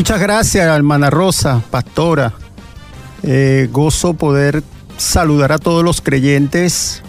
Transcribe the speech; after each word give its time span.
Muchas 0.00 0.18
gracias, 0.18 0.66
hermana 0.66 1.10
Rosa, 1.10 1.62
pastora. 1.70 2.32
Eh, 3.22 3.68
gozo 3.70 4.14
poder 4.14 4.62
saludar 4.96 5.52
a 5.52 5.58
todos 5.58 5.84
los 5.84 6.00
creyentes 6.00 7.02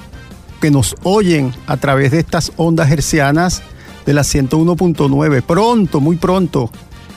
que 0.59 0.71
nos 0.71 0.97
oyen 1.03 1.53
a 1.67 1.77
través 1.77 2.11
de 2.11 2.19
estas 2.19 2.51
ondas 2.57 2.91
hercianas 2.91 3.63
de 4.05 4.13
la 4.13 4.23
101.9. 4.23 5.41
Pronto, 5.41 6.01
muy 6.01 6.17
pronto, 6.17 6.69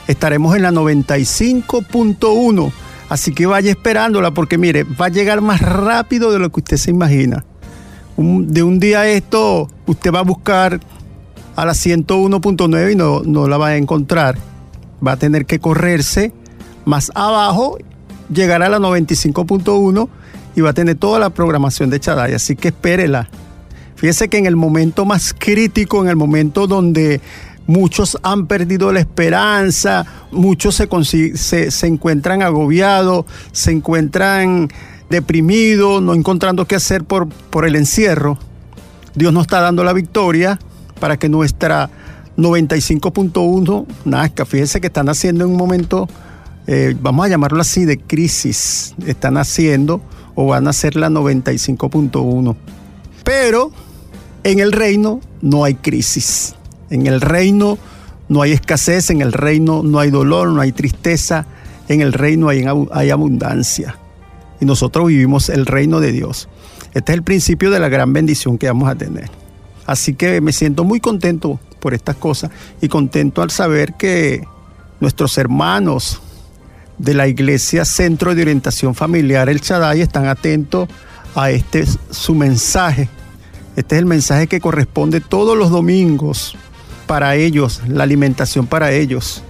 estaremos 0.07 0.55
en 0.55 0.61
la 0.61 0.71
95.1. 0.71 2.71
Así 3.09 3.33
que 3.33 3.45
vaya 3.45 3.71
esperándola 3.71 4.31
porque 4.31 4.57
mire, 4.57 4.85
va 4.85 5.07
a 5.07 5.09
llegar 5.09 5.41
más 5.41 5.59
rápido 5.59 6.31
de 6.31 6.39
lo 6.39 6.53
que 6.53 6.61
usted 6.61 6.77
se 6.77 6.91
imagina. 6.91 7.43
de 8.15 8.63
un 8.63 8.79
día 8.79 9.01
a 9.01 9.09
esto, 9.09 9.67
usted 9.87 10.13
va 10.13 10.19
a 10.19 10.23
buscar 10.23 10.79
a 11.57 11.65
la 11.65 11.73
101.9 11.73 12.93
y 12.93 12.95
no, 12.95 13.23
no 13.25 13.49
la 13.49 13.57
va 13.57 13.67
a 13.67 13.75
encontrar. 13.75 14.54
Va 15.05 15.13
a 15.13 15.17
tener 15.17 15.45
que 15.45 15.59
correrse 15.59 16.31
más 16.85 17.11
abajo, 17.15 17.77
llegar 18.33 18.63
a 18.63 18.69
la 18.69 18.79
95.1 18.79 20.07
y 20.55 20.61
va 20.61 20.69
a 20.69 20.73
tener 20.73 20.95
toda 20.95 21.19
la 21.19 21.29
programación 21.29 21.89
de 21.89 21.99
Chaday. 21.99 22.33
Así 22.33 22.55
que 22.55 22.69
espérela. 22.69 23.29
Fíjese 23.95 24.27
que 24.29 24.37
en 24.37 24.45
el 24.45 24.55
momento 24.55 25.05
más 25.05 25.33
crítico, 25.37 26.01
en 26.01 26.09
el 26.09 26.15
momento 26.15 26.67
donde 26.67 27.21
muchos 27.67 28.17
han 28.23 28.47
perdido 28.47 28.91
la 28.91 28.99
esperanza, 28.99 30.05
muchos 30.31 30.75
se, 30.75 31.37
se, 31.71 31.87
encuentran 31.87 32.41
agobiados, 32.41 33.25
se 33.51 33.71
encuentran 33.71 34.69
deprimidos, 35.09 36.01
no 36.01 36.13
encontrando 36.13 36.65
qué 36.65 36.75
hacer 36.75 37.03
por, 37.03 37.27
por 37.27 37.65
el 37.65 37.75
encierro. 37.75 38.37
Dios 39.15 39.31
nos 39.31 39.43
está 39.43 39.61
dando 39.61 39.83
la 39.83 39.93
victoria 39.93 40.59
para 40.99 41.17
que 41.17 41.29
nuestra 41.29 41.89
95.1 42.37 43.85
nazca. 44.05 44.45
Fíjense 44.45 44.81
que 44.81 44.87
están 44.87 45.09
haciendo 45.09 45.45
en 45.45 45.51
un 45.51 45.57
momento, 45.57 46.07
eh, 46.67 46.95
vamos 46.99 47.25
a 47.25 47.29
llamarlo 47.29 47.61
así, 47.61 47.85
de 47.85 47.97
crisis. 47.97 48.93
Están 49.05 49.37
haciendo 49.37 50.01
o 50.35 50.47
van 50.47 50.67
a 50.67 50.73
ser 50.73 50.95
la 50.95 51.09
95.1. 51.09 52.55
Pero 53.23 53.71
en 54.43 54.59
el 54.59 54.71
reino 54.71 55.21
no 55.41 55.63
hay 55.63 55.75
crisis. 55.75 56.55
En 56.89 57.07
el 57.07 57.21
reino 57.21 57.77
no 58.27 58.41
hay 58.41 58.51
escasez, 58.51 59.09
en 59.09 59.21
el 59.21 59.33
reino 59.33 59.81
no 59.83 59.99
hay 59.99 60.11
dolor, 60.11 60.49
no 60.49 60.61
hay 60.61 60.71
tristeza, 60.71 61.47
en 61.87 62.01
el 62.01 62.13
reino 62.13 62.49
hay, 62.49 62.65
hay 62.91 63.09
abundancia. 63.09 63.97
Y 64.59 64.65
nosotros 64.65 65.07
vivimos 65.07 65.49
el 65.49 65.65
reino 65.65 65.99
de 65.99 66.11
Dios. 66.11 66.49
Este 66.93 67.11
es 67.11 67.17
el 67.17 67.23
principio 67.23 67.71
de 67.71 67.79
la 67.79 67.89
gran 67.89 68.13
bendición 68.13 68.57
que 68.57 68.67
vamos 68.67 68.89
a 68.89 68.95
tener. 68.95 69.29
Así 69.85 70.13
que 70.13 70.41
me 70.41 70.51
siento 70.51 70.83
muy 70.83 70.99
contento 70.99 71.59
por 71.85 71.93
estas 71.93 72.15
cosas 72.15 72.49
y 72.81 72.87
contento 72.87 73.43
al 73.43 73.51
saber 73.51 73.93
que 73.93 74.43
nuestros 74.99 75.37
hermanos 75.37 76.19
de 76.97 77.13
la 77.13 77.27
Iglesia 77.27 77.85
Centro 77.85 78.33
de 78.33 78.41
Orientación 78.41 78.95
Familiar 78.95 79.49
El 79.49 79.61
Chaday 79.61 80.01
están 80.01 80.25
atentos 80.25 80.89
a 81.35 81.51
este 81.51 81.85
su 82.09 82.33
mensaje. 82.33 83.07
Este 83.75 83.97
es 83.97 83.99
el 83.99 84.07
mensaje 84.07 84.47
que 84.47 84.59
corresponde 84.59 85.21
todos 85.21 85.55
los 85.55 85.69
domingos 85.69 86.57
para 87.05 87.35
ellos, 87.35 87.83
la 87.87 88.01
alimentación 88.01 88.65
para 88.65 88.91
ellos. 88.91 89.43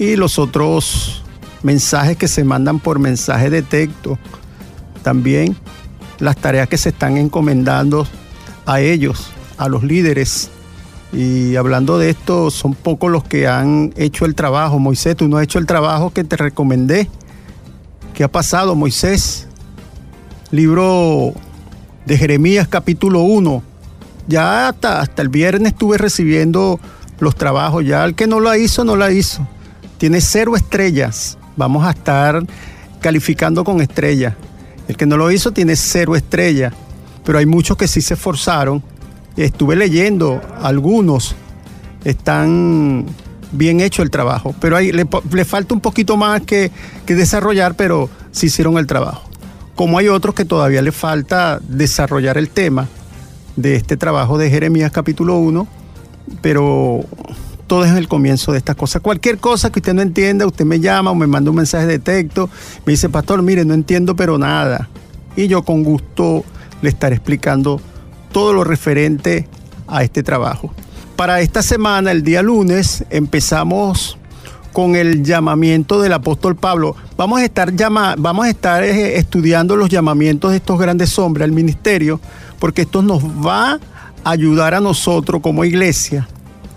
Y 0.00 0.16
los 0.16 0.40
otros 0.40 1.22
mensajes 1.62 2.16
que 2.16 2.26
se 2.26 2.42
mandan 2.42 2.80
por 2.80 2.98
mensaje 2.98 3.50
de 3.50 3.62
texto. 3.62 4.18
También 5.04 5.56
las 6.18 6.36
tareas 6.38 6.66
que 6.66 6.76
se 6.76 6.88
están 6.88 7.18
encomendando 7.18 8.04
a 8.66 8.80
ellos 8.80 9.30
a 9.58 9.68
los 9.68 9.84
líderes. 9.84 10.50
Y 11.12 11.56
hablando 11.56 11.98
de 11.98 12.08
esto, 12.10 12.50
son 12.50 12.74
pocos 12.74 13.10
los 13.10 13.22
que 13.24 13.46
han 13.46 13.92
hecho 13.96 14.24
el 14.24 14.34
trabajo. 14.34 14.78
Moisés, 14.78 15.14
tú 15.14 15.28
no 15.28 15.36
has 15.36 15.44
hecho 15.44 15.58
el 15.58 15.66
trabajo 15.66 16.10
que 16.10 16.24
te 16.24 16.36
recomendé. 16.36 17.08
¿Qué 18.14 18.24
ha 18.24 18.28
pasado, 18.28 18.74
Moisés? 18.74 19.46
Libro 20.50 21.34
de 22.06 22.16
Jeremías 22.16 22.66
capítulo 22.66 23.20
1. 23.20 23.62
Ya 24.26 24.68
hasta, 24.68 25.00
hasta 25.00 25.20
el 25.20 25.28
viernes 25.28 25.72
estuve 25.72 25.98
recibiendo 25.98 26.80
los 27.20 27.36
trabajos. 27.36 27.84
Ya 27.84 28.04
el 28.04 28.14
que 28.14 28.26
no 28.26 28.40
lo 28.40 28.54
hizo, 28.56 28.82
no 28.82 28.96
la 28.96 29.12
hizo. 29.12 29.46
Tiene 29.98 30.22
cero 30.22 30.56
estrellas. 30.56 31.36
Vamos 31.56 31.84
a 31.84 31.90
estar 31.90 32.42
calificando 33.00 33.64
con 33.64 33.82
estrellas. 33.82 34.34
El 34.88 34.96
que 34.96 35.04
no 35.04 35.18
lo 35.18 35.30
hizo 35.30 35.52
tiene 35.52 35.76
cero 35.76 36.16
estrellas. 36.16 36.72
Pero 37.22 37.38
hay 37.38 37.46
muchos 37.46 37.76
que 37.76 37.86
sí 37.86 38.00
se 38.00 38.14
esforzaron 38.14 38.82
estuve 39.36 39.76
leyendo, 39.76 40.40
algunos 40.60 41.34
están 42.04 43.06
bien 43.52 43.80
hecho 43.80 44.02
el 44.02 44.10
trabajo, 44.10 44.54
pero 44.60 44.78
le, 44.80 45.44
falta 45.44 45.74
un 45.74 45.80
poquito 45.80 46.16
más 46.16 46.40
que, 46.42 46.70
desarrollar, 47.06 47.74
pero 47.74 48.08
sí 48.30 48.46
hicieron 48.46 48.78
el 48.78 48.86
trabajo. 48.86 49.28
Como 49.74 49.98
hay 49.98 50.08
otros 50.08 50.34
que 50.34 50.44
todavía 50.44 50.82
le 50.82 50.92
falta 50.92 51.60
desarrollar 51.62 52.38
el 52.38 52.48
tema 52.48 52.88
de 53.56 53.76
este 53.76 53.96
trabajo 53.96 54.38
de 54.38 54.50
Jeremías 54.50 54.90
capítulo 54.92 55.36
1, 55.38 55.66
pero 56.40 57.04
todo 57.66 57.84
es 57.84 57.92
el 57.92 58.08
comienzo 58.08 58.52
de 58.52 58.58
estas 58.58 58.76
cosas. 58.76 59.02
Cualquier 59.02 59.38
cosa 59.38 59.70
que 59.70 59.80
usted 59.80 59.94
no 59.94 60.02
entienda, 60.02 60.46
usted 60.46 60.64
me 60.64 60.80
llama 60.80 61.10
o 61.10 61.14
me 61.14 61.26
manda 61.26 61.50
un 61.50 61.56
mensaje 61.56 61.86
de 61.86 61.98
texto, 61.98 62.48
me 62.86 62.92
dice, 62.92 63.08
pastor, 63.08 63.42
mire, 63.42 63.64
no 63.64 63.74
entiendo 63.74 64.16
pero 64.16 64.38
nada. 64.38 64.88
Y 65.36 65.48
yo 65.48 65.62
con 65.62 65.82
gusto 65.82 66.44
le 66.82 66.88
estaré 66.88 67.16
explicando 67.16 67.80
todo 68.32 68.52
lo 68.52 68.64
referente 68.64 69.46
a 69.86 70.02
este 70.02 70.22
trabajo. 70.22 70.72
Para 71.16 71.40
esta 71.40 71.62
semana, 71.62 72.10
el 72.10 72.22
día 72.22 72.42
lunes, 72.42 73.04
empezamos 73.10 74.18
con 74.72 74.96
el 74.96 75.22
llamamiento 75.22 76.00
del 76.00 76.14
apóstol 76.14 76.56
Pablo. 76.56 76.96
Vamos 77.16 77.40
a 77.40 77.44
estar, 77.44 77.76
llama, 77.76 78.14
vamos 78.18 78.46
a 78.46 78.50
estar 78.50 78.82
eh, 78.82 79.18
estudiando 79.18 79.76
los 79.76 79.88
llamamientos 79.88 80.50
de 80.50 80.56
estos 80.56 80.78
grandes 80.78 81.18
hombres 81.18 81.44
al 81.44 81.52
ministerio, 81.52 82.20
porque 82.58 82.82
esto 82.82 83.02
nos 83.02 83.22
va 83.22 83.74
a 84.24 84.30
ayudar 84.30 84.74
a 84.74 84.80
nosotros 84.80 85.42
como 85.42 85.64
iglesia 85.64 86.26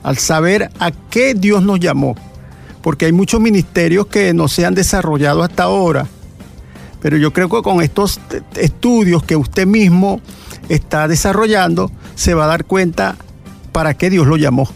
al 0.03 0.17
saber 0.17 0.69
a 0.77 0.91
qué 0.91 1.33
Dios 1.33 1.63
nos 1.63 1.79
llamó. 1.79 2.15
Porque 2.81 3.05
hay 3.05 3.11
muchos 3.11 3.39
ministerios 3.39 4.05
que 4.05 4.33
no 4.33 4.47
se 4.47 4.65
han 4.65 4.75
desarrollado 4.75 5.41
hasta 5.41 5.63
ahora. 5.63 6.05
Pero 7.01 7.17
yo 7.17 7.33
creo 7.33 7.49
que 7.49 7.61
con 7.63 7.81
estos 7.81 8.19
estudios 8.55 9.23
que 9.23 9.35
usted 9.35 9.65
mismo 9.65 10.21
está 10.69 11.07
desarrollando, 11.07 11.91
se 12.15 12.33
va 12.33 12.45
a 12.45 12.47
dar 12.47 12.65
cuenta 12.65 13.15
para 13.71 13.93
qué 13.93 14.09
Dios 14.09 14.27
lo 14.27 14.37
llamó, 14.37 14.69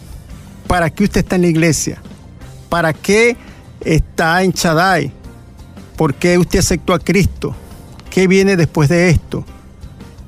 para 0.66 0.90
qué 0.90 1.04
usted 1.04 1.20
está 1.20 1.36
en 1.36 1.42
la 1.42 1.48
iglesia, 1.48 2.02
para 2.68 2.92
qué 2.92 3.36
está 3.80 4.42
en 4.42 4.52
Chadai, 4.52 5.12
por 5.96 6.14
qué 6.14 6.38
usted 6.38 6.60
aceptó 6.60 6.94
a 6.94 6.98
Cristo, 6.98 7.54
qué 8.10 8.26
viene 8.26 8.56
después 8.56 8.88
de 8.88 9.10
esto. 9.10 9.44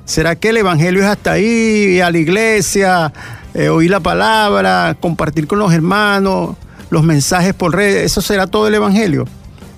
¿Será 0.05 0.35
que 0.35 0.49
el 0.49 0.57
Evangelio 0.57 1.01
es 1.01 1.07
hasta 1.07 1.31
ahí, 1.31 2.01
a 2.01 2.11
la 2.11 2.17
iglesia, 2.17 3.13
eh, 3.53 3.69
oír 3.69 3.89
la 3.89 4.01
palabra, 4.01 4.97
compartir 4.99 5.47
con 5.47 5.59
los 5.59 5.71
hermanos, 5.71 6.57
los 6.89 7.03
mensajes 7.03 7.53
por 7.53 7.73
redes? 7.73 8.05
¿Eso 8.05 8.21
será 8.21 8.47
todo 8.47 8.67
el 8.67 8.75
Evangelio? 8.75 9.25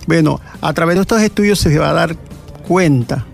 Bueno, 0.07 0.41
a 0.61 0.73
través 0.73 0.95
de 0.95 1.01
estos 1.01 1.21
estudios 1.21 1.59
se 1.59 1.77
va 1.77 1.91
a 1.91 1.93
dar 1.93 2.15
cuenta 2.67 3.25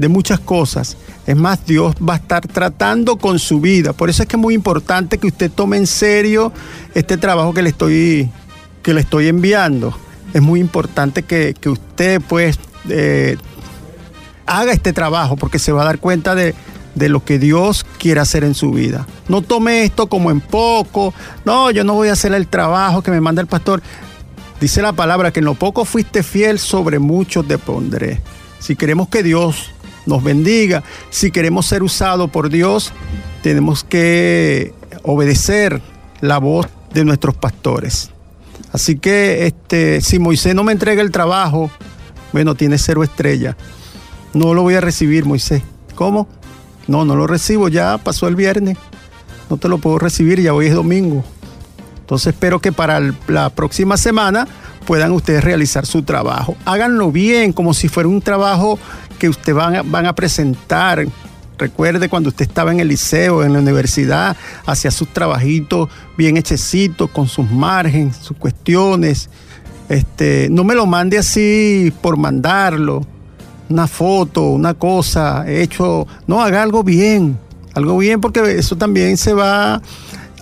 de 0.00 0.08
muchas 0.08 0.40
cosas 0.40 0.96
es 1.26 1.36
más, 1.36 1.64
Dios 1.66 1.94
va 1.96 2.14
a 2.14 2.16
estar 2.16 2.46
tratando 2.48 3.18
con 3.18 3.38
su 3.38 3.60
vida. 3.60 3.92
Por 3.92 4.08
eso 4.08 4.22
es 4.22 4.28
que 4.28 4.36
es 4.36 4.40
muy 4.40 4.54
importante 4.54 5.18
que 5.18 5.26
usted 5.26 5.50
tome 5.50 5.76
en 5.76 5.86
serio 5.86 6.54
este 6.94 7.18
trabajo 7.18 7.52
que 7.52 7.60
le 7.60 7.68
estoy, 7.68 8.30
que 8.82 8.94
le 8.94 9.02
estoy 9.02 9.28
enviando. 9.28 9.94
Es 10.32 10.40
muy 10.40 10.58
importante 10.58 11.22
que, 11.22 11.54
usted 11.68 12.22
pues 12.26 12.58
eh, 12.88 13.36
haga 14.46 14.72
este 14.72 14.94
trabajo 14.94 15.36
porque 15.36 15.58
se 15.58 15.70
va 15.70 15.82
a 15.82 15.84
dar 15.84 15.98
cuenta 15.98 16.34
de, 16.34 16.54
de 16.94 17.08
lo 17.10 17.22
que 17.22 17.38
Dios 17.38 17.84
quiere 17.98 18.20
hacer 18.20 18.42
en 18.42 18.54
su 18.54 18.70
vida. 18.70 19.06
No 19.28 19.42
tome 19.42 19.84
esto 19.84 20.08
como 20.08 20.30
en 20.30 20.40
poco. 20.40 21.12
No, 21.44 21.70
yo 21.70 21.84
no 21.84 21.92
voy 21.92 22.08
a 22.08 22.14
hacer 22.14 22.32
el 22.32 22.48
trabajo 22.48 23.02
que 23.02 23.10
me 23.10 23.20
manda 23.20 23.42
el 23.42 23.48
pastor. 23.48 23.82
Dice 24.62 24.80
la 24.80 24.94
palabra 24.94 25.30
que 25.30 25.40
en 25.40 25.44
lo 25.44 25.54
poco 25.54 25.84
fuiste 25.84 26.22
fiel, 26.22 26.58
sobre 26.58 26.98
mucho 26.98 27.42
te 27.42 27.58
pondré. 27.58 28.22
Si 28.60 28.74
queremos 28.76 29.08
que 29.08 29.22
Dios 29.22 29.70
nos 30.06 30.22
bendiga. 30.22 30.82
Si 31.10 31.30
queremos 31.30 31.66
ser 31.66 31.82
usados 31.82 32.30
por 32.30 32.50
Dios, 32.50 32.92
tenemos 33.42 33.84
que 33.84 34.74
obedecer 35.02 35.80
la 36.20 36.38
voz 36.38 36.66
de 36.92 37.04
nuestros 37.04 37.34
pastores. 37.34 38.10
Así 38.72 38.98
que 38.98 39.46
este, 39.46 40.00
si 40.00 40.18
Moisés 40.18 40.54
no 40.54 40.64
me 40.64 40.72
entrega 40.72 41.02
el 41.02 41.10
trabajo, 41.10 41.70
bueno, 42.32 42.54
tiene 42.54 42.78
cero 42.78 43.02
estrella. 43.02 43.56
No 44.32 44.54
lo 44.54 44.62
voy 44.62 44.74
a 44.74 44.80
recibir, 44.80 45.24
Moisés. 45.24 45.62
¿Cómo? 45.94 46.28
No, 46.86 47.04
no 47.04 47.16
lo 47.16 47.26
recibo, 47.26 47.68
ya 47.68 47.98
pasó 47.98 48.28
el 48.28 48.36
viernes. 48.36 48.76
No 49.48 49.56
te 49.56 49.68
lo 49.68 49.78
puedo 49.78 49.98
recibir, 49.98 50.40
ya 50.40 50.54
hoy 50.54 50.66
es 50.66 50.74
domingo. 50.74 51.24
Entonces 52.00 52.34
espero 52.34 52.60
que 52.60 52.72
para 52.72 53.00
la 53.28 53.50
próxima 53.50 53.96
semana 53.96 54.46
puedan 54.86 55.12
ustedes 55.12 55.42
realizar 55.44 55.86
su 55.86 56.02
trabajo. 56.02 56.56
Háganlo 56.64 57.10
bien, 57.12 57.52
como 57.52 57.74
si 57.74 57.88
fuera 57.88 58.08
un 58.08 58.22
trabajo 58.22 58.78
que 59.20 59.28
ustedes 59.28 59.54
van 59.54 59.76
a, 59.76 59.82
van 59.82 60.06
a 60.06 60.12
presentar. 60.12 61.06
Recuerde 61.58 62.08
cuando 62.08 62.30
usted 62.30 62.46
estaba 62.46 62.72
en 62.72 62.80
el 62.80 62.88
liceo, 62.88 63.44
en 63.44 63.52
la 63.52 63.58
universidad, 63.60 64.36
hacía 64.66 64.90
sus 64.90 65.08
trabajitos 65.08 65.90
bien 66.16 66.38
hechecitos, 66.38 67.10
con 67.10 67.28
sus 67.28 67.48
márgenes, 67.48 68.16
sus 68.16 68.36
cuestiones. 68.36 69.28
Este, 69.88 70.48
no 70.50 70.64
me 70.64 70.74
lo 70.74 70.86
mande 70.86 71.18
así 71.18 71.92
por 72.00 72.16
mandarlo, 72.16 73.06
una 73.68 73.86
foto, 73.86 74.42
una 74.50 74.74
cosa, 74.74 75.44
hecho, 75.48 76.06
no, 76.26 76.42
haga 76.42 76.62
algo 76.62 76.82
bien, 76.82 77.38
algo 77.74 77.98
bien 77.98 78.20
porque 78.20 78.40
eso 78.56 78.76
también 78.76 79.16
se 79.16 79.34
va 79.34 79.82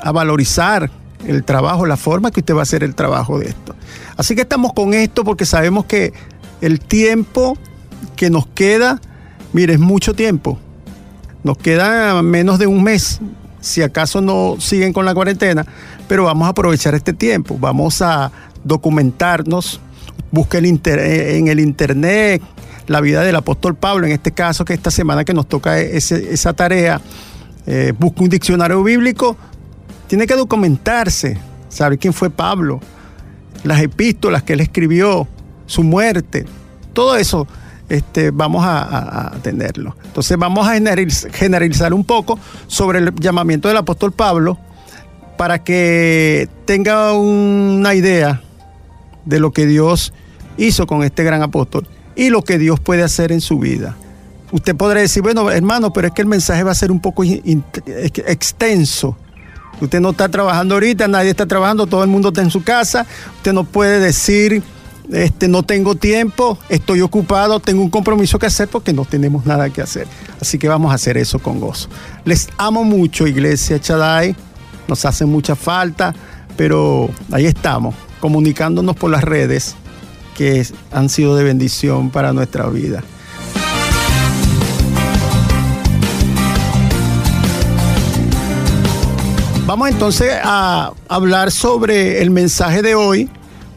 a 0.03 0.13
valorizar 0.13 0.91
el 1.27 1.45
trabajo, 1.45 1.85
la 1.85 1.97
forma 1.97 2.31
que 2.31 2.41
usted 2.41 2.55
va 2.55 2.61
a 2.61 2.63
hacer 2.63 2.85
el 2.85 2.95
trabajo 2.95 3.39
de 3.39 3.49
esto. 3.49 3.75
Así 4.17 4.35
que 4.35 4.43
estamos 4.43 4.73
con 4.73 4.95
esto 4.95 5.25
porque 5.25 5.45
sabemos 5.45 5.85
que 5.87 6.13
el 6.61 6.81
tiempo 6.81 7.57
que 8.17 8.31
nos 8.31 8.47
queda, 8.47 9.01
mire, 9.53 9.75
es 9.75 9.81
mucho 9.81 10.15
tiempo. 10.15 10.59
Nos 11.45 11.57
queda 11.57 12.23
menos 12.23 12.59
de 12.59 12.67
un 12.67 12.83
mes, 12.83 13.21
si 13.61 13.83
acaso 13.83 14.21
no 14.21 14.57
siguen 14.59 14.93
con 14.93 15.05
la 15.05 15.15
cuarentena, 15.15 15.67
pero 16.09 16.25
vamos 16.25 16.47
a 16.47 16.51
aprovechar 16.51 16.95
este 16.95 17.13
tiempo, 17.13 17.57
vamos 17.59 18.03
a 18.03 18.33
documentarnos, 18.65 19.81
busque 20.31 20.59
en 20.59 21.49
el 21.49 21.61
internet 21.61 22.43
la 22.89 23.01
vida 23.01 23.23
del 23.23 23.37
apóstol 23.37 23.77
Pablo, 23.77 24.07
en 24.07 24.13
este 24.13 24.33
caso 24.33 24.65
que 24.65 24.73
esta 24.73 24.91
semana 24.91 25.25
que 25.25 25.35
nos 25.35 25.47
toca 25.47 25.79
esa 25.79 26.53
tarea, 26.55 27.01
eh, 27.67 27.93
busque 27.99 28.23
un 28.23 28.31
diccionario 28.31 28.83
bíblico, 28.83 29.37
tiene 30.07 30.27
que 30.27 30.35
documentarse, 30.35 31.37
saber 31.69 31.99
quién 31.99 32.15
fue 32.15 32.31
Pablo, 32.31 32.81
las 33.63 33.83
epístolas 33.83 34.43
que 34.43 34.55
él 34.55 34.61
escribió, 34.61 35.29
su 35.67 35.83
muerte, 35.83 36.47
todo 36.95 37.17
eso 37.17 37.47
este, 37.89 38.31
vamos 38.31 38.65
a, 38.67 39.33
tenerlo. 39.43 39.97
Entonces 40.05 40.37
vamos 40.37 40.69
a 40.69 40.75
generalizar 41.33 41.95
un 41.95 42.05
poco 42.05 42.39
sobre 42.67 42.99
el 42.99 43.15
llamamiento 43.15 43.69
del 43.69 43.77
apóstol 43.77 44.13
Pablo 44.13 44.59
para 45.37 45.63
que 45.63 46.49
tenga 46.65 47.13
una 47.13 47.95
idea 47.95 48.43
de 49.25 49.41
lo 49.41 49.53
que 49.53 49.67
Dios 49.67 50.13
hizo 50.57 50.87
con 50.87 51.05
este 51.05 51.23
gran 51.23 51.43
apóstol 51.43 51.87
y 52.17 52.31
lo 52.31 52.43
que 52.43 52.59
Dios 52.59 52.81
puede 52.81 53.03
hacer 53.03 53.33
en 53.33 53.41
su 53.41 53.59
vida. 53.59 53.97
Usted 54.51 54.75
podrá 54.75 55.01
decir, 55.01 55.23
bueno, 55.23 55.51
hermano, 55.51 55.93
pero 55.93 56.09
es 56.09 56.15
que 56.15 56.23
el 56.23 56.29
mensaje 56.29 56.63
va 56.63 56.73
a 56.73 56.75
ser 56.75 56.91
un 56.91 57.01
poco 57.01 57.23
extenso. 57.25 59.17
Usted 59.81 60.01
no 60.01 60.11
está 60.11 60.29
trabajando 60.29 60.75
ahorita, 60.75 61.07
nadie 61.07 61.31
está 61.31 61.47
trabajando, 61.47 61.87
todo 61.87 62.03
el 62.03 62.11
mundo 62.11 62.29
está 62.29 62.43
en 62.43 62.51
su 62.51 62.65
casa. 62.65 63.07
Usted 63.37 63.53
no 63.53 63.65
puede 63.65 64.01
decir, 64.01 64.63
este, 65.13 65.49
no 65.49 65.63
tengo 65.63 65.95
tiempo, 65.95 66.59
estoy 66.69 67.01
ocupado, 67.01 67.61
tengo 67.61 67.83
un 67.83 67.91
compromiso 67.91 68.39
que 68.39 68.47
hacer 68.47 68.69
porque 68.69 68.93
no 68.93 69.05
tenemos 69.05 69.47
nada 69.47 69.71
que 69.71 69.81
hacer. 69.81 70.07
Así 70.41 70.59
que 70.59 70.69
vamos 70.69 70.93
a 70.93 70.95
hacer 70.95 71.17
eso 71.17 71.39
con 71.39 71.61
gozo. 71.61 71.89
Les 72.25 72.49
amo 72.59 72.85
mucho, 72.85 73.27
Iglesia 73.27 73.81
Chaday. 73.81 74.37
Nos 74.87 75.05
hace 75.05 75.25
mucha 75.25 75.55
falta, 75.57 76.15
pero 76.57 77.11
ahí 77.31 77.47
estamos, 77.47 77.95
comunicándonos 78.21 78.97
por 78.97 79.11
las 79.11 79.23
redes 79.25 79.75
que 80.37 80.67
han 80.93 81.09
sido 81.09 81.37
de 81.37 81.45
bendición 81.45 82.11
para 82.11 82.33
nuestra 82.33 82.69
vida. 82.69 83.03
Vamos 89.67 89.91
entonces 89.91 90.33
a 90.43 90.93
hablar 91.09 91.51
sobre 91.51 92.23
el 92.23 92.31
mensaje 92.31 92.81
de 92.81 92.95
hoy. 92.95 93.29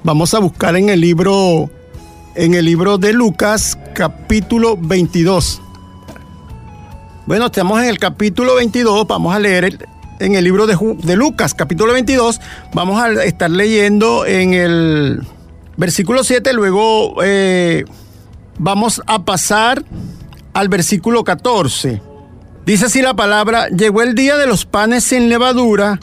Vamos 0.03 0.33
a 0.33 0.39
buscar 0.39 0.75
en 0.75 0.89
el 0.89 1.01
libro 1.01 1.69
en 2.33 2.53
el 2.53 2.65
libro 2.65 2.97
de 2.97 3.13
Lucas, 3.13 3.77
capítulo 3.93 4.77
22. 4.77 5.61
Bueno, 7.27 7.47
estamos 7.47 7.79
en 7.81 7.89
el 7.89 7.99
capítulo 7.99 8.55
22, 8.55 9.05
vamos 9.07 9.35
a 9.35 9.39
leer 9.39 9.77
en 10.19 10.35
el 10.35 10.43
libro 10.43 10.65
de, 10.65 11.15
Lucas, 11.15 11.53
capítulo 11.53 11.93
22, 11.93 12.41
vamos 12.73 13.01
a 13.01 13.23
estar 13.23 13.49
leyendo 13.49 14.25
en 14.25 14.53
el 14.53 15.21
Versículo 15.77 16.23
7, 16.23 16.53
luego 16.53 17.15
eh, 17.23 17.85
vamos 18.57 19.01
a 19.07 19.23
pasar 19.23 19.83
al 20.53 20.69
versículo 20.69 21.23
14. 21.23 22.01
Dice 22.65 22.85
así 22.85 23.01
la 23.01 23.15
palabra, 23.15 23.67
llegó 23.69 24.01
el 24.01 24.13
día 24.13 24.37
de 24.37 24.47
los 24.47 24.65
panes 24.65 25.03
sin 25.03 25.29
levadura, 25.29 25.99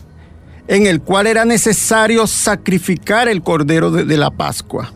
en 0.68 0.86
el 0.86 1.00
cual 1.00 1.26
era 1.26 1.44
necesario 1.44 2.26
sacrificar 2.26 3.26
el 3.28 3.42
cordero 3.42 3.90
de, 3.90 4.16
la 4.16 4.30
Pascua. 4.30 4.92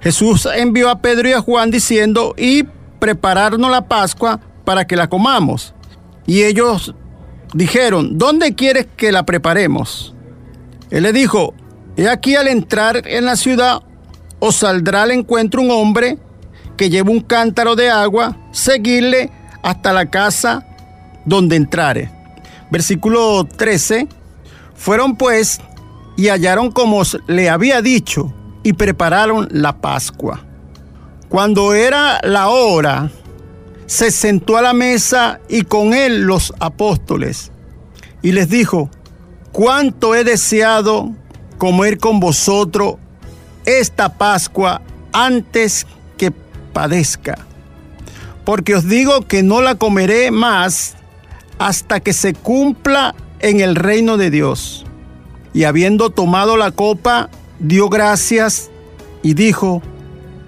Jesús 0.00 0.46
envió 0.54 0.90
a 0.90 1.00
Pedro 1.00 1.28
y 1.28 1.32
a 1.32 1.40
Juan 1.40 1.70
diciendo, 1.70 2.34
y 2.36 2.64
prepararnos 2.98 3.70
la 3.70 3.86
Pascua 3.86 4.40
para 4.64 4.86
que 4.86 4.96
la 4.96 5.08
comamos. 5.08 5.74
Y 6.26 6.42
ellos 6.42 6.94
dijeron, 7.54 8.18
¿dónde 8.18 8.54
quieres 8.54 8.88
que 8.96 9.12
la 9.12 9.24
preparemos? 9.24 10.14
Él 10.90 11.04
le 11.04 11.12
dijo, 11.12 11.54
He 11.96 12.08
aquí 12.08 12.34
al 12.34 12.48
entrar 12.48 13.02
en 13.06 13.24
la 13.26 13.36
ciudad 13.36 13.82
os 14.38 14.56
saldrá 14.56 15.02
al 15.02 15.10
encuentro 15.10 15.60
un 15.60 15.70
hombre 15.70 16.18
que 16.76 16.88
lleva 16.88 17.10
un 17.10 17.20
cántaro 17.20 17.76
de 17.76 17.90
agua, 17.90 18.36
seguirle 18.52 19.30
hasta 19.62 19.92
la 19.92 20.06
casa 20.08 20.66
donde 21.26 21.56
entrare. 21.56 22.10
Versículo 22.70 23.44
13. 23.44 24.08
Fueron 24.80 25.16
pues 25.16 25.60
y 26.16 26.28
hallaron 26.28 26.70
como 26.70 27.02
le 27.26 27.50
había 27.50 27.82
dicho 27.82 28.32
y 28.62 28.72
prepararon 28.72 29.46
la 29.50 29.78
Pascua. 29.78 30.40
Cuando 31.28 31.74
era 31.74 32.18
la 32.22 32.48
hora, 32.48 33.10
se 33.84 34.10
sentó 34.10 34.56
a 34.56 34.62
la 34.62 34.72
mesa 34.72 35.38
y 35.50 35.64
con 35.64 35.92
él 35.92 36.22
los 36.22 36.54
apóstoles 36.60 37.52
y 38.22 38.32
les 38.32 38.48
dijo, 38.48 38.88
cuánto 39.52 40.14
he 40.14 40.24
deseado 40.24 41.10
comer 41.58 41.98
con 41.98 42.18
vosotros 42.18 42.94
esta 43.66 44.16
Pascua 44.16 44.80
antes 45.12 45.86
que 46.16 46.30
padezca. 46.72 47.36
Porque 48.46 48.76
os 48.76 48.88
digo 48.88 49.28
que 49.28 49.42
no 49.42 49.60
la 49.60 49.74
comeré 49.74 50.30
más 50.30 50.96
hasta 51.58 52.00
que 52.00 52.14
se 52.14 52.32
cumpla 52.32 53.14
en 53.40 53.60
el 53.60 53.76
reino 53.76 54.16
de 54.16 54.30
Dios. 54.30 54.84
Y 55.52 55.64
habiendo 55.64 56.10
tomado 56.10 56.56
la 56.56 56.70
copa, 56.70 57.28
dio 57.58 57.88
gracias 57.88 58.70
y 59.22 59.34
dijo, 59.34 59.82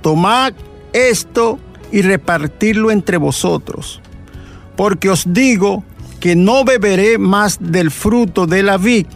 tomad 0.00 0.52
esto 0.92 1.58
y 1.90 2.02
repartirlo 2.02 2.90
entre 2.90 3.16
vosotros. 3.16 4.00
Porque 4.76 5.10
os 5.10 5.24
digo 5.26 5.84
que 6.20 6.36
no 6.36 6.64
beberé 6.64 7.18
más 7.18 7.58
del 7.60 7.90
fruto 7.90 8.46
de 8.46 8.62
la 8.62 8.78
vid 8.78 9.06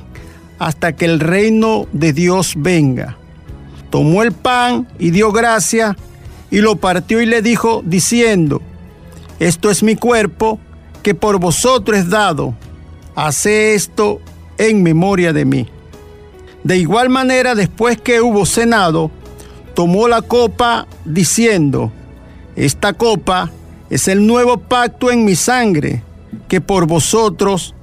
hasta 0.59 0.95
que 0.95 1.04
el 1.04 1.21
reino 1.21 1.87
de 1.92 2.12
Dios 2.12 2.54
venga. 2.56 3.16
Tomó 3.90 4.23
el 4.23 4.33
pan 4.33 4.88
y 4.99 5.11
dio 5.11 5.33
gracia 5.33 5.97
y 6.50 6.61
lo 6.61 6.76
partió 6.76 7.21
y 7.21 7.26
le 7.26 7.42
dijo 7.42 7.83
diciendo, 7.85 8.61
esto 9.38 9.71
es 9.71 9.83
mi 9.83 9.97
cuerpo 9.97 10.59
que 11.02 11.14
por 11.14 11.38
vosotros 11.38 11.99
es 11.99 12.11
dado, 12.11 12.54
hace 13.16 13.75
esto 13.75 14.20
en 14.58 14.85
memoria 14.85 15.32
de 15.32 15.44
mí. 15.44 15.68
De 16.62 16.78
igual 16.78 17.08
manera, 17.08 17.54
después 17.54 18.00
que 18.00 18.20
hubo 18.20 18.46
cenado, 18.46 19.11
tomó 19.75 20.06
la 20.06 20.23
copa 20.23 20.87
diciendo, 21.04 21.92
esta 22.54 22.92
copa 22.92 23.50
es 23.90 24.06
el 24.06 24.26
nuevo 24.26 24.58
pacto 24.58 25.11
en 25.11 25.25
mi 25.25 25.35
sangre, 25.35 26.02
que 26.49 26.61
por 26.61 26.87
vosotros 26.87 27.75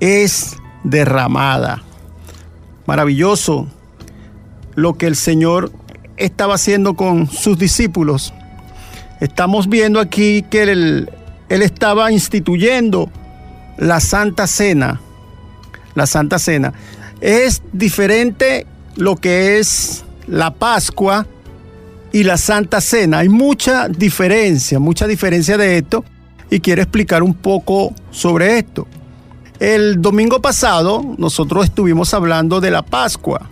es 0.00 0.56
derramada 0.84 1.82
maravilloso 2.86 3.68
lo 4.74 4.94
que 4.98 5.06
el 5.06 5.16
Señor 5.16 5.72
estaba 6.16 6.54
haciendo 6.54 6.94
con 6.94 7.28
sus 7.28 7.58
discípulos. 7.58 8.32
Estamos 9.20 9.68
viendo 9.68 10.00
aquí 10.00 10.42
que 10.42 10.62
él, 10.62 11.10
él 11.48 11.62
estaba 11.62 12.10
instituyendo 12.10 13.10
la 13.76 14.00
Santa 14.00 14.46
Cena. 14.46 15.00
La 15.94 16.06
Santa 16.06 16.38
Cena. 16.38 16.72
Es 17.20 17.62
diferente 17.72 18.66
lo 18.96 19.16
que 19.16 19.58
es 19.58 20.04
la 20.26 20.54
Pascua 20.54 21.26
y 22.12 22.24
la 22.24 22.36
Santa 22.36 22.80
Cena. 22.80 23.18
Hay 23.18 23.28
mucha 23.28 23.88
diferencia, 23.88 24.78
mucha 24.78 25.06
diferencia 25.06 25.56
de 25.56 25.78
esto 25.78 26.04
y 26.50 26.60
quiero 26.60 26.82
explicar 26.82 27.22
un 27.22 27.34
poco 27.34 27.94
sobre 28.10 28.58
esto. 28.58 28.86
El 29.58 30.02
domingo 30.02 30.42
pasado 30.42 31.02
nosotros 31.18 31.64
estuvimos 31.64 32.12
hablando 32.14 32.60
de 32.60 32.70
la 32.70 32.82
Pascua, 32.82 33.48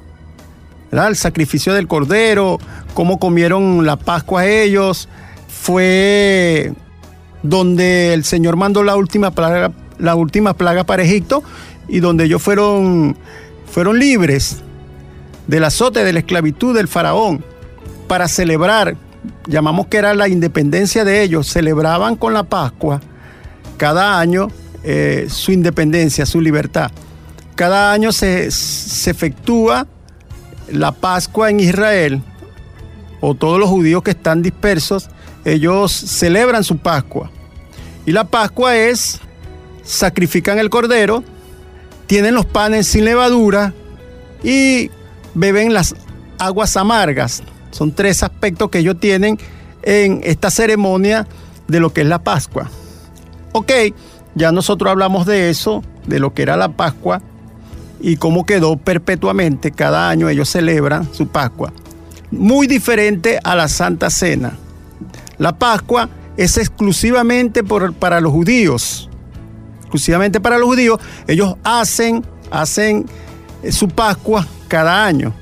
el 0.90 1.16
sacrificio 1.16 1.72
del 1.72 1.86
Cordero, 1.86 2.58
cómo 2.94 3.18
comieron 3.18 3.86
la 3.86 3.96
Pascua 3.96 4.46
ellos. 4.46 5.08
Fue 5.48 6.72
donde 7.42 8.12
el 8.12 8.24
Señor 8.24 8.56
mandó 8.56 8.82
la 8.82 8.96
última 8.96 9.30
plaga, 9.30 9.72
la 10.00 10.14
última 10.14 10.54
plaga 10.54 10.84
para 10.84 11.02
Egipto 11.02 11.42
y 11.88 12.00
donde 12.00 12.24
ellos 12.24 12.42
fueron, 12.42 13.16
fueron 13.66 13.98
libres 13.98 14.62
del 15.46 15.64
azote, 15.64 16.04
de 16.04 16.12
la 16.12 16.20
esclavitud 16.20 16.74
del 16.74 16.88
faraón, 16.88 17.44
para 18.06 18.28
celebrar, 18.28 18.96
llamamos 19.46 19.86
que 19.86 19.98
era 19.98 20.14
la 20.14 20.28
independencia 20.28 21.04
de 21.04 21.22
ellos, 21.22 21.48
celebraban 21.48 22.16
con 22.16 22.32
la 22.32 22.44
Pascua 22.44 23.00
cada 23.76 24.18
año 24.18 24.48
eh, 24.82 25.26
su 25.28 25.52
independencia, 25.52 26.24
su 26.26 26.40
libertad. 26.40 26.90
Cada 27.54 27.92
año 27.92 28.12
se, 28.12 28.46
efectúa 28.46 29.86
la 30.70 30.92
Pascua 30.92 31.50
en 31.50 31.60
Israel, 31.60 32.22
o 33.20 33.34
todos 33.34 33.58
los 33.58 33.68
judíos 33.68 34.02
que 34.02 34.12
están 34.12 34.40
dispersos, 34.40 35.08
ellos 35.44 35.92
celebran 35.92 36.64
su 36.64 36.78
Pascua. 36.78 37.30
Y 38.06 38.12
la 38.12 38.24
Pascua 38.24 38.76
es, 38.76 39.20
sacrifican 39.90 40.58
el 40.58 40.70
cordero, 40.70 41.24
tienen 42.06 42.34
los 42.34 42.46
panes 42.46 42.86
sin 42.86 43.04
levadura 43.04 43.74
y 44.42 44.90
beben 45.34 45.74
las 45.74 45.94
aguas 46.38 46.76
amargas. 46.76 47.42
Son 47.70 47.92
tres 47.92 48.22
aspectos 48.22 48.70
que 48.70 48.78
ellos 48.78 48.98
tienen 48.98 49.38
en 49.82 50.20
esta 50.24 50.50
ceremonia 50.50 51.26
de 51.68 51.80
lo 51.80 51.92
que 51.92 52.02
es 52.02 52.06
la 52.06 52.22
Pascua. 52.22 52.70
Ok, 53.52 53.72
ya 54.34 54.52
nosotros 54.52 54.90
hablamos 54.90 55.26
de 55.26 55.50
eso, 55.50 55.82
de 56.06 56.20
lo 56.20 56.34
que 56.34 56.42
era 56.42 56.56
la 56.56 56.70
Pascua 56.70 57.20
y 58.00 58.16
cómo 58.16 58.46
quedó 58.46 58.76
perpetuamente. 58.76 59.72
Cada 59.72 60.08
año 60.08 60.28
ellos 60.28 60.48
celebran 60.48 61.12
su 61.12 61.28
Pascua. 61.28 61.72
Muy 62.30 62.68
diferente 62.68 63.40
a 63.42 63.56
la 63.56 63.66
Santa 63.68 64.08
Cena. 64.08 64.56
La 65.38 65.58
Pascua 65.58 66.08
es 66.36 66.58
exclusivamente 66.58 67.64
para 67.64 68.20
los 68.20 68.32
judíos. 68.32 69.09
Exclusivamente 69.90 70.38
para 70.38 70.56
los 70.56 70.68
judíos. 70.68 71.00
Ellos 71.26 71.56
hacen, 71.64 72.24
hacen 72.48 73.06
eh, 73.64 73.72
su 73.72 73.88
Pascua 73.88 74.46
cada 74.68 75.04
año. 75.04 75.34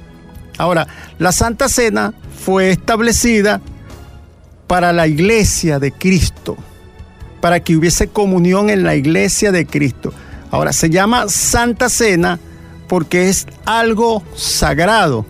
Ahora, 0.57 0.89
la 1.19 1.33
Santa 1.33 1.69
Cena 1.69 2.15
fue 2.43 2.71
establecida 2.71 3.61
para 4.67 4.95
la 4.95 5.07
iglesia 5.07 5.79
de 5.79 5.93
Cristo, 5.93 6.57
para 7.43 7.61
que 7.61 7.77
hubiese 7.77 8.09
comunión 8.09 8.71
en 8.71 8.85
la 8.85 8.97
iglesia 8.97 9.53
de 9.53 9.67
Cristo. 9.67 10.15
Ahora, 10.51 10.73
se 10.73 10.89
llama 10.89 11.29
Santa 11.29 11.91
Cena 11.91 12.41
porque 12.89 13.29
es 13.29 13.47
algo 13.67 14.23
sagrado, 14.35 15.27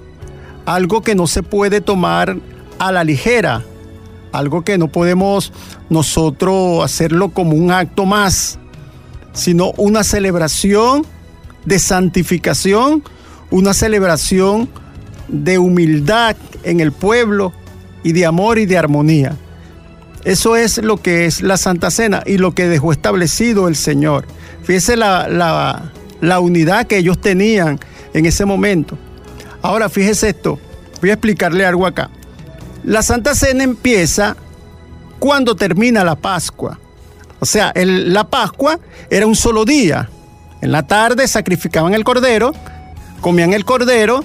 algo 0.64 1.02
que 1.02 1.16
no 1.16 1.26
se 1.26 1.42
puede 1.42 1.80
tomar 1.80 2.36
a 2.78 2.92
la 2.92 3.02
ligera, 3.02 3.64
algo 4.30 4.62
que 4.62 4.78
no 4.78 4.86
podemos 4.86 5.52
nosotros 5.90 6.84
hacerlo 6.84 7.30
como 7.30 7.56
un 7.56 7.72
acto 7.72 8.06
más, 8.06 8.60
sino 9.38 9.72
una 9.76 10.04
celebración 10.04 11.06
de 11.64 11.78
santificación, 11.78 13.02
una 13.50 13.72
celebración 13.72 14.68
de 15.28 15.58
humildad 15.58 16.36
en 16.64 16.80
el 16.80 16.92
pueblo 16.92 17.52
y 18.02 18.12
de 18.12 18.26
amor 18.26 18.58
y 18.58 18.66
de 18.66 18.76
armonía. 18.76 19.36
Eso 20.24 20.56
es 20.56 20.78
lo 20.78 20.96
que 20.96 21.26
es 21.26 21.40
la 21.40 21.56
Santa 21.56 21.90
Cena 21.90 22.22
y 22.26 22.38
lo 22.38 22.54
que 22.54 22.66
dejó 22.66 22.92
establecido 22.92 23.68
el 23.68 23.76
Señor. 23.76 24.26
Fíjese 24.64 24.96
la, 24.96 25.92
la 26.20 26.40
unidad 26.40 26.86
que 26.86 26.98
ellos 26.98 27.20
tenían 27.20 27.78
en 28.12 28.26
ese 28.26 28.44
momento. 28.44 28.98
Ahora 29.62 29.88
fíjese 29.88 30.30
esto, 30.30 30.58
voy 31.00 31.10
a 31.10 31.14
explicarle 31.14 31.64
algo 31.64 31.86
acá. 31.86 32.10
La 32.84 33.02
Santa 33.02 33.34
Cena 33.34 33.64
empieza 33.64 34.36
cuando 35.18 35.54
termina 35.54 36.04
la 36.04 36.16
Pascua. 36.16 36.78
O 37.40 37.46
sea, 37.46 37.72
la 37.74 38.24
Pascua 38.24 38.78
era 39.10 39.26
un 39.26 39.36
solo 39.36 39.64
día. 39.64 40.08
En 40.60 40.72
la 40.72 40.86
tarde 40.86 41.28
sacrificaban 41.28 41.94
el 41.94 42.04
cordero, 42.04 42.52
comían 43.20 43.52
el 43.52 43.64
cordero 43.64 44.24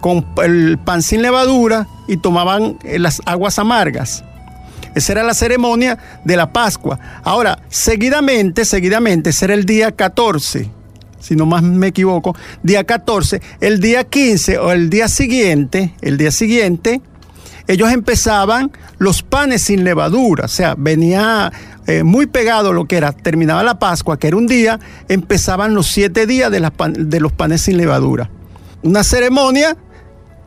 con 0.00 0.26
el 0.42 0.78
pan 0.78 1.02
sin 1.02 1.22
levadura 1.22 1.86
y 2.08 2.16
tomaban 2.18 2.78
eh, 2.84 2.98
las 2.98 3.22
aguas 3.24 3.58
amargas. 3.58 4.24
Esa 4.94 5.12
era 5.12 5.22
la 5.22 5.32
ceremonia 5.32 5.98
de 6.24 6.36
la 6.36 6.52
Pascua. 6.52 6.98
Ahora, 7.22 7.58
seguidamente, 7.68 8.64
seguidamente, 8.64 9.30
ese 9.30 9.46
era 9.46 9.54
el 9.54 9.64
día 9.64 9.92
14, 9.92 10.68
si 11.18 11.36
no 11.36 11.46
más 11.46 11.62
me 11.62 11.86
equivoco, 11.86 12.36
día 12.62 12.84
14, 12.84 13.40
el 13.60 13.80
día 13.80 14.04
15 14.04 14.58
o 14.58 14.72
el 14.72 14.90
día 14.90 15.08
siguiente, 15.08 15.94
el 16.02 16.18
día 16.18 16.30
siguiente, 16.30 17.00
ellos 17.68 17.90
empezaban 17.92 18.72
los 18.98 19.22
panes 19.22 19.62
sin 19.62 19.84
levadura, 19.84 20.44
o 20.44 20.48
sea, 20.48 20.74
venía 20.76 21.50
eh, 21.86 22.04
muy 22.04 22.26
pegado 22.26 22.72
lo 22.72 22.86
que 22.86 22.96
era, 22.96 23.12
terminaba 23.12 23.62
la 23.62 23.78
Pascua, 23.78 24.18
que 24.18 24.28
era 24.28 24.36
un 24.36 24.46
día, 24.46 24.78
empezaban 25.08 25.74
los 25.74 25.88
siete 25.88 26.26
días 26.26 26.50
de, 26.50 27.20
los 27.20 27.32
panes 27.32 27.62
sin 27.62 27.76
levadura. 27.76 28.30
Una 28.82 29.02
ceremonia 29.02 29.76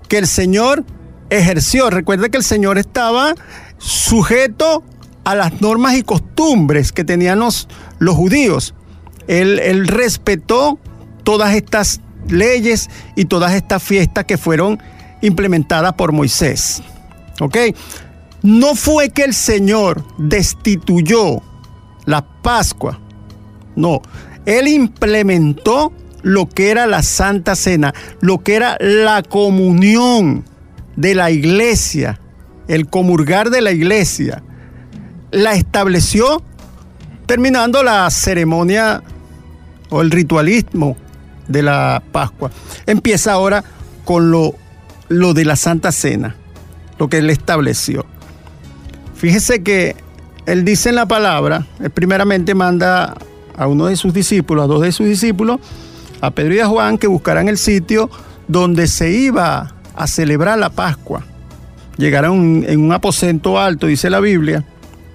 que 0.07 0.17
el 0.17 0.27
Señor 0.27 0.85
ejerció. 1.29 1.89
Recuerde 1.89 2.29
que 2.29 2.37
el 2.37 2.43
Señor 2.43 2.77
estaba 2.77 3.35
sujeto 3.77 4.83
a 5.25 5.35
las 5.35 5.59
normas 5.61 5.95
y 5.95 6.03
costumbres 6.03 6.91
que 6.91 7.03
tenían 7.03 7.39
los, 7.39 7.67
judíos. 7.99 8.73
Él, 9.27 9.59
él, 9.59 9.87
respetó 9.87 10.79
todas 11.23 11.55
estas 11.55 11.99
leyes 12.29 12.89
y 13.15 13.25
todas 13.25 13.53
estas 13.53 13.83
fiestas 13.83 14.25
que 14.25 14.37
fueron 14.37 14.79
implementadas 15.21 15.93
por 15.93 16.11
Moisés. 16.11 16.81
¿Ok? 17.41 17.57
No 18.45 18.75
fue 18.75 19.09
que 19.09 19.23
el 19.23 19.33
Señor 19.33 20.03
destituyó 20.19 21.41
la 22.05 22.23
Pascua. 22.43 22.99
No, 23.75 24.03
Él 24.45 24.67
implementó 24.67 25.91
lo 26.21 26.47
que 26.47 26.69
era 26.69 26.85
la 26.85 27.01
Santa 27.01 27.55
Cena, 27.55 27.95
lo 28.21 28.43
que 28.43 28.53
era 28.53 28.77
la 28.79 29.23
comunión 29.23 30.45
de 30.95 31.15
la 31.15 31.31
iglesia, 31.31 32.19
el 32.67 32.87
comulgar 32.87 33.49
de 33.49 33.61
la 33.61 33.71
iglesia. 33.71 34.43
La 35.31 35.55
estableció 35.55 36.43
terminando 37.25 37.81
la 37.81 38.07
ceremonia 38.11 39.01
o 39.89 40.01
el 40.01 40.11
ritualismo 40.11 40.97
de 41.47 41.63
la 41.63 42.03
Pascua. 42.11 42.51
Empieza 42.85 43.31
ahora 43.31 43.63
con 44.03 44.29
lo, 44.29 44.53
lo 45.07 45.33
de 45.33 45.45
la 45.45 45.55
Santa 45.55 45.91
Cena, 45.91 46.35
lo 46.99 47.09
que 47.09 47.17
él 47.17 47.31
estableció. 47.31 48.05
Fíjese 49.15 49.63
que 49.63 49.95
él 50.45 50.65
dice 50.65 50.89
en 50.89 50.95
la 50.95 51.07
palabra, 51.07 51.65
él 51.79 51.89
primeramente 51.89 52.53
manda 52.53 53.15
a 53.57 53.67
uno 53.67 53.87
de 53.87 53.95
sus 53.95 54.13
discípulos, 54.13 54.65
a 54.65 54.67
dos 54.67 54.81
de 54.81 54.91
sus 54.91 55.07
discípulos, 55.07 55.59
a 56.21 56.31
Pedro 56.31 56.53
y 56.53 56.59
a 56.59 56.67
Juan 56.67 56.97
que 56.97 57.07
buscaran 57.07 57.47
el 57.47 57.57
sitio 57.57 58.09
donde 58.47 58.87
se 58.87 59.11
iba 59.11 59.73
a 59.95 60.07
celebrar 60.07 60.59
la 60.59 60.69
Pascua. 60.69 61.23
Llegaron 61.97 62.65
en 62.67 62.79
un 62.79 62.91
aposento 62.91 63.59
alto, 63.59 63.87
dice 63.87 64.09
la 64.09 64.19
Biblia, 64.19 64.65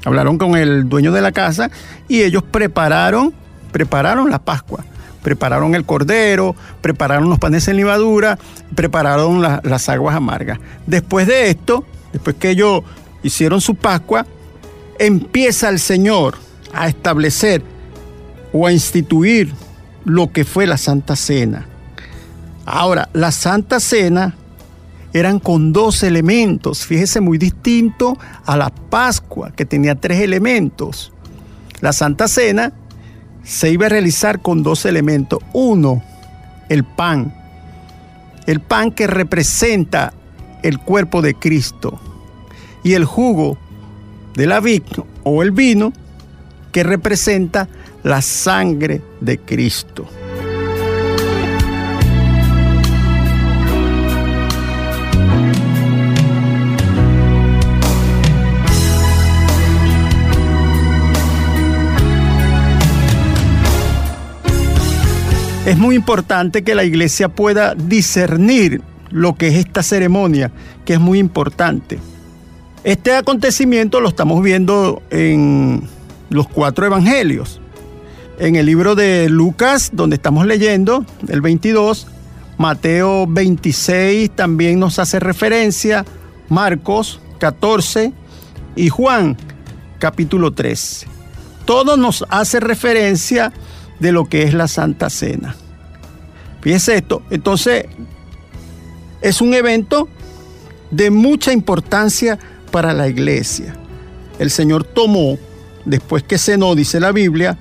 hablaron 0.04 0.38
con 0.38 0.57
el 0.57 0.88
dueño 0.88 1.12
de 1.12 1.21
la 1.21 1.33
casa 1.33 1.71
y 2.09 2.23
ellos 2.23 2.42
prepararon, 2.42 3.35
prepararon 3.71 4.30
la 4.30 4.38
Pascua. 4.38 4.85
Prepararon 5.23 5.75
el 5.75 5.85
cordero, 5.85 6.57
prepararon 6.80 7.28
los 7.28 7.38
panes 7.38 7.69
en 7.69 7.76
levadura, 7.76 8.38
prepararon 8.75 9.42
las 9.42 9.88
aguas 9.90 10.16
amargas. 10.16 10.59
Después 10.87 11.26
de 11.26 11.50
esto, 11.50 11.85
después 12.11 12.37
que 12.37 12.49
ellos 12.49 12.85
hicieron 13.23 13.61
su 13.61 13.75
Pascua, 13.75 14.27
empieza 14.99 15.69
el 15.69 15.79
Señor 15.79 16.37
a 16.73 16.89
establecer 16.89 17.62
o 18.53 18.67
a 18.67 18.73
instituir 18.73 19.53
lo 20.05 20.33
que 20.33 20.45
fue 20.45 20.67
la 20.67 20.77
Santa 20.77 21.17
Cena. 21.17 21.67
Ahora, 22.65 23.09
la 23.12 23.33
Santa 23.33 23.81
Cena 23.81 24.37
eran 25.12 25.41
con 25.41 25.73
dos 25.73 26.03
elementos, 26.03 26.87
fíjese, 26.87 27.21
muy 27.21 27.39
distinto 27.39 28.17
a 28.45 28.57
la 28.57 28.71
Pascua, 28.71 29.50
que 29.53 29.65
tenía 29.65 29.95
tres 29.95 30.21
elementos. 30.21 31.12
La 31.81 31.93
Santa 31.93 32.29
Cena 32.29 32.73
se 33.43 33.71
iba 33.71 33.87
a 33.87 33.89
realizar 33.89 34.41
con 34.41 34.62
dos 34.62 34.85
elementos. 34.85 35.41
Uno, 35.53 36.03
el 36.69 36.85
pan. 36.85 37.35
El 38.47 38.61
pan 38.61 38.93
que 38.93 39.07
representa 39.07 40.12
el 40.62 40.79
cuerpo 40.79 41.23
de 41.23 41.35
Cristo. 41.35 42.00
Y 42.82 42.94
el 42.94 43.04
jugo 43.04 43.58
de 44.34 44.46
la 44.46 44.60
vid 44.60 44.82
o 45.22 45.42
el 45.42 45.50
vino 45.50 45.92
que 46.72 46.82
representa 46.82 47.68
la 48.02 48.22
sangre 48.22 49.02
de 49.20 49.38
Cristo. 49.38 50.06
Es 65.66 65.78
muy 65.78 65.94
importante 65.94 66.64
que 66.64 66.75
la 66.75 66.82
iglesia 66.82 67.28
pueda 67.28 67.75
discernir 67.76 68.82
lo 69.10 69.37
que 69.37 69.49
es 69.49 69.54
esta 69.54 69.84
ceremonia, 69.84 70.50
que 70.84 70.94
es 70.94 71.00
muy 71.00 71.18
importante. 71.18 71.99
Este 72.82 73.14
acontecimiento 73.14 74.00
lo 74.00 74.08
estamos 74.08 74.42
viendo 74.42 75.02
en 75.10 75.82
los 76.30 76.49
cuatro 76.49 76.87
evangelios 76.87 77.60
en 78.38 78.56
el 78.56 78.64
libro 78.64 78.94
de 78.94 79.28
Lucas, 79.28 79.90
donde 79.92 80.16
estamos 80.16 80.46
leyendo, 80.46 81.04
el 81.28 81.42
22, 81.42 82.06
Mateo 82.56 83.26
26 83.26 84.30
también 84.30 84.78
nos 84.78 84.99
hace 84.99 85.20
referencia, 85.20 86.06
Marcos 86.49 87.20
14 87.38 88.14
y 88.76 88.88
Juan 88.88 89.37
capítulo 89.99 90.52
13. 90.52 91.06
Todo 91.66 91.99
nos 91.99 92.25
hace 92.30 92.60
referencia 92.60 93.52
de 93.99 94.10
lo 94.10 94.25
que 94.25 94.44
es 94.44 94.54
la 94.54 94.68
Santa 94.68 95.10
Cena. 95.10 95.54
Fíjese 96.62 96.96
esto, 96.96 97.22
entonces 97.28 97.84
es 99.20 99.42
un 99.42 99.52
evento 99.52 100.08
de 100.90 101.10
mucha 101.10 101.52
importancia 101.52 102.38
para 102.71 102.93
la 102.93 103.09
iglesia. 103.09 103.77
El 104.39 104.50
Señor 104.50 104.85
tomó, 104.85 105.39
después 105.85 106.23
que 106.23 106.39
cenó, 106.39 106.75
dice 106.75 107.00
la 107.00 107.12
Biblia, 107.12 107.59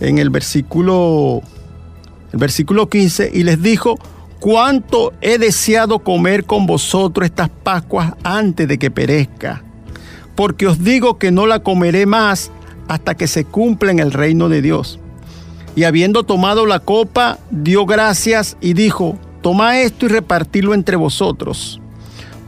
en 0.00 0.18
el 0.18 0.30
versículo, 0.30 1.42
el 2.32 2.38
versículo 2.38 2.88
15, 2.88 3.30
y 3.32 3.42
les 3.42 3.62
dijo, 3.62 3.98
cuánto 4.40 5.12
he 5.20 5.38
deseado 5.38 6.00
comer 6.00 6.44
con 6.44 6.66
vosotros 6.66 7.26
estas 7.26 7.50
Pascuas 7.50 8.14
antes 8.24 8.66
de 8.66 8.78
que 8.78 8.90
perezca, 8.90 9.62
porque 10.34 10.66
os 10.66 10.82
digo 10.82 11.18
que 11.18 11.30
no 11.30 11.46
la 11.46 11.62
comeré 11.62 12.06
más 12.06 12.50
hasta 12.88 13.14
que 13.14 13.28
se 13.28 13.44
cumpla 13.44 13.92
en 13.92 14.00
el 14.00 14.12
reino 14.12 14.48
de 14.48 14.62
Dios. 14.62 14.98
Y 15.76 15.84
habiendo 15.84 16.24
tomado 16.24 16.66
la 16.66 16.80
copa, 16.80 17.38
dio 17.50 17.86
gracias 17.86 18.56
y 18.60 18.72
dijo, 18.72 19.16
toma 19.42 19.80
esto 19.80 20.06
y 20.06 20.08
repartilo 20.08 20.74
entre 20.74 20.96
vosotros, 20.96 21.79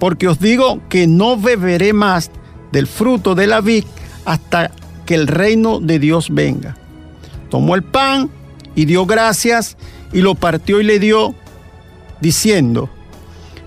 porque 0.02 0.26
os 0.26 0.40
digo 0.40 0.80
que 0.88 1.06
no 1.06 1.37
beberé 1.37 1.92
más 1.92 2.32
del 2.73 2.88
fruto 2.88 3.37
de 3.37 3.47
la 3.47 3.61
vid 3.61 3.85
hasta 4.25 4.73
que 5.06 5.14
el 5.14 5.28
reino 5.28 5.78
de 5.78 6.00
Dios 6.00 6.26
venga. 6.28 6.76
Tomó 7.50 7.76
el 7.76 7.85
pan 7.85 8.28
y 8.75 8.87
dio 8.87 9.06
gracias 9.06 9.76
y 10.12 10.21
lo 10.21 10.35
partió 10.35 10.80
y 10.80 10.82
le 10.82 10.99
dio, 10.99 11.37
diciendo, 12.21 12.90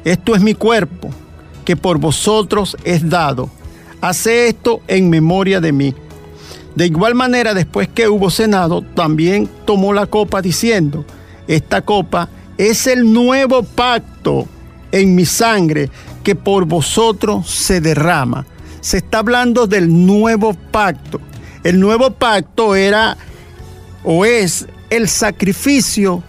esto 0.04 0.36
es 0.36 0.42
mi 0.42 0.56
cuerpo, 0.56 1.10
que 1.64 1.78
por 1.78 2.00
vosotros 2.00 2.76
es 2.84 3.10
dado. 3.10 3.50
Hace 4.02 4.50
esto 4.50 4.82
en 4.90 5.10
memoria 5.10 5.62
de 5.62 5.72
mí. 5.72 5.96
De 6.76 6.88
igual 6.88 7.16
manera, 7.16 7.54
después 7.54 7.88
que 7.88 8.10
hubo 8.10 8.30
cenado, 8.30 8.82
también 8.82 9.50
tomó 9.64 9.94
la 9.94 10.06
copa 10.06 10.42
diciendo, 10.42 11.06
esta 11.48 11.82
copa 11.82 12.28
es 12.58 12.88
el 12.88 13.14
nuevo 13.14 13.64
pacto 13.64 14.50
en 14.92 15.16
mi 15.16 15.24
sangre 15.24 15.90
que 16.26 16.36
por 16.36 16.66
vosotros 16.66 17.48
se 17.48 17.80
derrama. 17.80 18.48
Se 18.82 18.98
está 18.98 19.20
hablando 19.20 19.68
del 19.68 20.06
nuevo 20.08 20.56
pacto. 20.56 21.22
El 21.64 21.80
nuevo 21.80 22.10
pacto 22.10 22.76
era 22.76 23.16
o 24.04 24.26
es 24.26 24.66
el 24.90 25.08
sacrificio 25.08 26.24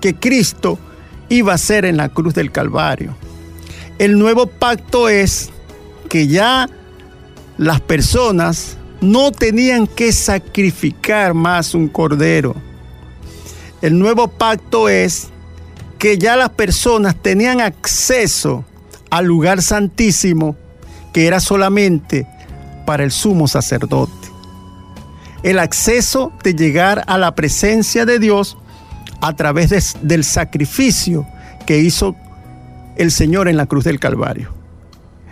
que 0.00 0.14
Cristo 0.14 0.78
iba 1.28 1.50
a 1.50 1.54
hacer 1.56 1.84
en 1.84 1.96
la 1.96 2.08
cruz 2.08 2.34
del 2.34 2.52
Calvario. 2.52 3.16
El 3.98 4.16
nuevo 4.16 4.46
pacto 4.46 5.08
es 5.08 5.50
que 6.08 6.28
ya 6.28 6.68
las 7.58 7.80
personas 7.80 8.76
no 9.00 9.32
tenían 9.32 9.88
que 9.88 10.12
sacrificar 10.12 11.34
más 11.34 11.74
un 11.74 11.88
cordero. 11.88 12.54
El 13.82 13.98
nuevo 13.98 14.28
pacto 14.28 14.88
es 14.88 15.30
que 15.98 16.16
ya 16.16 16.36
las 16.36 16.50
personas 16.50 17.16
tenían 17.20 17.60
acceso 17.60 18.64
al 19.16 19.26
lugar 19.26 19.62
santísimo 19.62 20.56
que 21.12 21.26
era 21.26 21.40
solamente 21.40 22.26
para 22.84 23.02
el 23.02 23.10
sumo 23.10 23.48
sacerdote. 23.48 24.12
El 25.42 25.58
acceso 25.58 26.32
de 26.44 26.54
llegar 26.54 27.04
a 27.06 27.16
la 27.16 27.34
presencia 27.34 28.04
de 28.04 28.18
Dios 28.18 28.58
a 29.20 29.34
través 29.34 29.96
del 30.02 30.24
sacrificio 30.24 31.26
que 31.64 31.78
hizo 31.78 32.14
el 32.96 33.10
Señor 33.10 33.48
en 33.48 33.56
la 33.56 33.66
cruz 33.66 33.84
del 33.84 33.98
Calvario. 33.98 34.52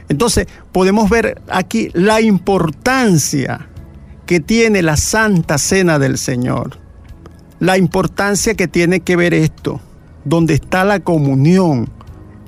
Entonces 0.08 0.46
podemos 0.72 1.10
ver 1.10 1.40
aquí 1.50 1.90
la 1.92 2.20
importancia 2.20 3.68
que 4.26 4.40
tiene 4.40 4.82
la 4.82 4.96
Santa 4.96 5.58
Cena 5.58 5.98
del 5.98 6.16
Señor. 6.16 6.78
La 7.60 7.76
importancia 7.78 8.54
que 8.54 8.68
tiene 8.68 9.00
que 9.00 9.16
ver 9.16 9.34
esto, 9.34 9.80
donde 10.24 10.54
está 10.54 10.84
la 10.84 11.00
comunión 11.00 11.88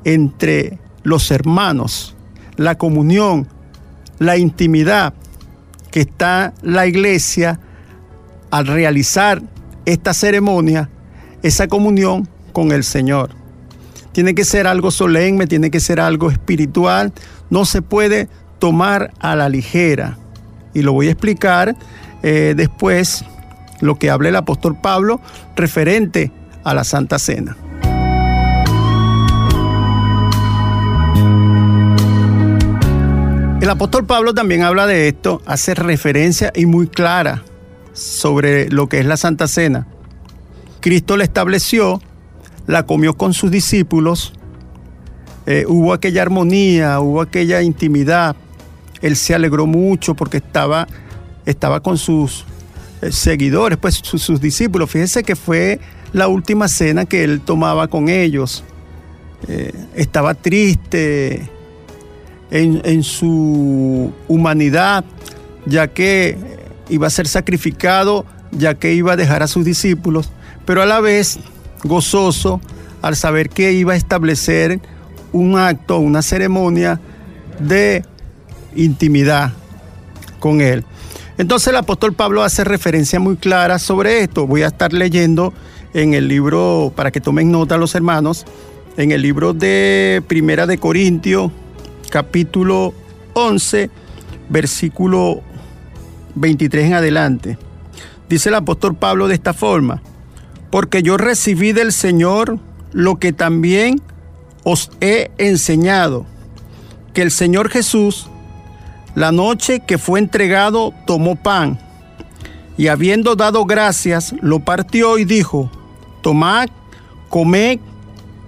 entre 0.05 0.79
los 1.07 1.31
hermanos, 1.31 2.17
la 2.57 2.75
comunión, 2.75 3.47
la 4.19 4.37
intimidad 4.39 5.15
que 5.93 6.01
está 6.01 6.53
la 6.63 6.89
iglesia 6.89 7.61
al 8.51 8.67
realizar 8.67 9.41
esta 9.85 10.13
ceremonia, 10.13 10.91
esa 11.45 11.69
comunión 11.69 12.29
con 12.53 12.73
el 12.73 12.83
Señor. 12.83 13.31
Tiene 14.11 14.35
que 14.35 14.45
ser 14.45 14.67
algo 14.67 14.91
solemne, 14.91 15.47
tiene 15.47 15.71
que 15.71 15.79
ser 15.79 16.01
algo 16.01 16.29
espiritual, 16.29 17.13
no 17.51 17.67
se 17.67 17.83
puede 17.83 18.29
tomar 18.59 19.13
a 19.21 19.37
la 19.37 19.49
ligera. 19.49 20.19
Y 20.75 20.83
lo 20.83 20.93
voy 20.93 21.07
a 21.07 21.13
explicar 21.13 21.77
eh, 22.25 22.55
después, 22.57 23.25
lo 23.81 23.95
que 23.97 24.11
habla 24.11 24.31
el 24.31 24.37
apóstol 24.37 24.77
Pablo 24.81 25.21
referente 25.55 26.33
a 26.65 26.75
la 26.75 26.83
Santa 26.83 27.21
Cena. 27.21 27.57
El 33.67 33.71
apóstol 33.71 34.07
Pablo 34.07 34.33
también 34.33 34.63
habla 34.63 34.87
de 34.87 35.09
esto, 35.09 35.43
hace 35.45 35.75
referencia 35.75 36.53
y 36.55 36.67
muy 36.67 36.87
clara 36.87 37.43
sobre 37.95 38.71
lo 38.71 38.89
que 38.89 39.01
es 39.01 39.07
la 39.07 39.17
Santa 39.17 39.49
Cena. 39.49 39.89
Cristo 40.79 41.17
la 41.17 41.25
estableció, 41.25 42.01
la 42.69 42.87
comió 42.87 43.15
con 43.15 43.35
sus 43.35 43.51
discípulos, 43.51 44.35
eh, 45.47 45.65
hubo 45.67 45.93
aquella 45.93 46.23
armonía, 46.23 47.01
hubo 47.01 47.21
aquella 47.21 47.61
intimidad. 47.61 48.37
Él 49.03 49.17
se 49.17 49.35
alegró 49.35 49.67
mucho 49.67 50.15
porque 50.15 50.37
estaba, 50.37 50.87
estaba 51.45 51.81
con 51.81 51.99
sus 51.99 52.45
eh, 53.03 53.11
seguidores, 53.11 53.79
pues 53.79 53.97
sus, 53.97 54.41
discípulos. 54.41 54.89
Fíjese 54.89 55.25
que 55.25 55.35
fue 55.35 55.81
la 56.13 56.29
última 56.29 56.69
cena 56.69 57.05
que 57.05 57.25
él 57.25 57.41
tomaba 57.41 57.89
con 57.89 58.11
ellos. 58.11 58.63
Eh, 59.49 59.73
estaba 59.97 60.35
triste 60.35 61.51
en, 62.51 63.03
su 63.03 64.13
humanidad, 64.29 65.05
ya 65.67 65.89
que 65.89 66.37
iba 66.89 67.07
a 67.07 67.11
ser 67.11 67.27
sacrificado, 67.29 68.25
ya 68.53 68.75
que 68.75 68.95
iba 68.95 69.13
a 69.13 69.17
dejar 69.17 69.43
a 69.43 69.49
sus 69.49 69.65
discípulos, 69.65 70.31
pero 70.65 70.83
a 70.83 70.87
la 70.87 71.01
vez 71.01 71.39
gozoso 71.85 72.61
al 73.03 73.17
saber 73.17 73.51
que 73.51 73.73
iba 73.73 73.95
a 73.95 73.97
establecer 73.97 74.81
un 75.33 75.59
acto, 75.59 75.99
una 75.99 76.23
ceremonia 76.23 77.01
de 77.59 78.05
intimidad 78.75 79.53
con 80.39 80.61
Él. 80.61 80.85
Entonces 81.39 81.69
el 81.69 81.77
apóstol 81.77 82.15
Pablo 82.15 82.43
hace 82.43 82.65
referencia 82.65 83.21
muy 83.21 83.37
clara 83.37 83.79
sobre 83.79 84.23
esto. 84.23 84.47
Voy 84.47 84.63
a 84.63 84.69
estar 84.69 84.93
leyendo 84.93 85.53
en 85.93 86.15
el 86.15 86.29
libro, 86.29 86.93
para 86.97 87.11
que 87.11 87.21
tomen 87.21 87.51
nota 87.51 87.77
los 87.77 87.95
hermanos, 87.95 88.47
en 88.97 89.13
el 89.13 89.23
libro 89.23 89.53
de 89.53 90.23
Primera 90.27 90.67
de 90.67 90.79
Corintios, 90.79 91.51
capítulo 92.17 92.95
11, 93.35 93.91
versículo 94.49 95.43
23 96.35 96.87
en 96.87 96.95
adelante. 96.95 97.59
Dice 98.27 98.49
el 98.49 98.55
apóstol 98.55 98.95
Pablo 98.95 99.29
de 99.29 99.35
esta 99.35 99.53
forma, 99.53 100.01
porque 100.71 101.03
yo 101.03 101.19
recibí 101.19 101.73
del 101.73 101.93
Señor 101.93 102.59
lo 102.93 103.17
que 103.17 103.35
también 103.35 104.01
os 104.65 104.91
he 105.03 105.31
enseñado 105.37 106.25
que 107.13 107.21
el 107.21 107.31
Señor 107.31 107.69
Jesús, 107.69 108.31
la 109.15 109.31
noche 109.31 109.81
que 109.81 109.99
fue 109.99 110.19
entregado, 110.19 110.95
tomó 111.07 111.37
pan 111.37 111.79
y 112.79 112.87
habiendo 112.89 113.37
dado 113.37 113.67
gracias, 113.67 114.35
lo 114.41 114.61
partió 114.61 115.19
y 115.19 115.27
dijo, 115.27 115.71
tomad, 116.23 116.71
comed, 117.29 117.79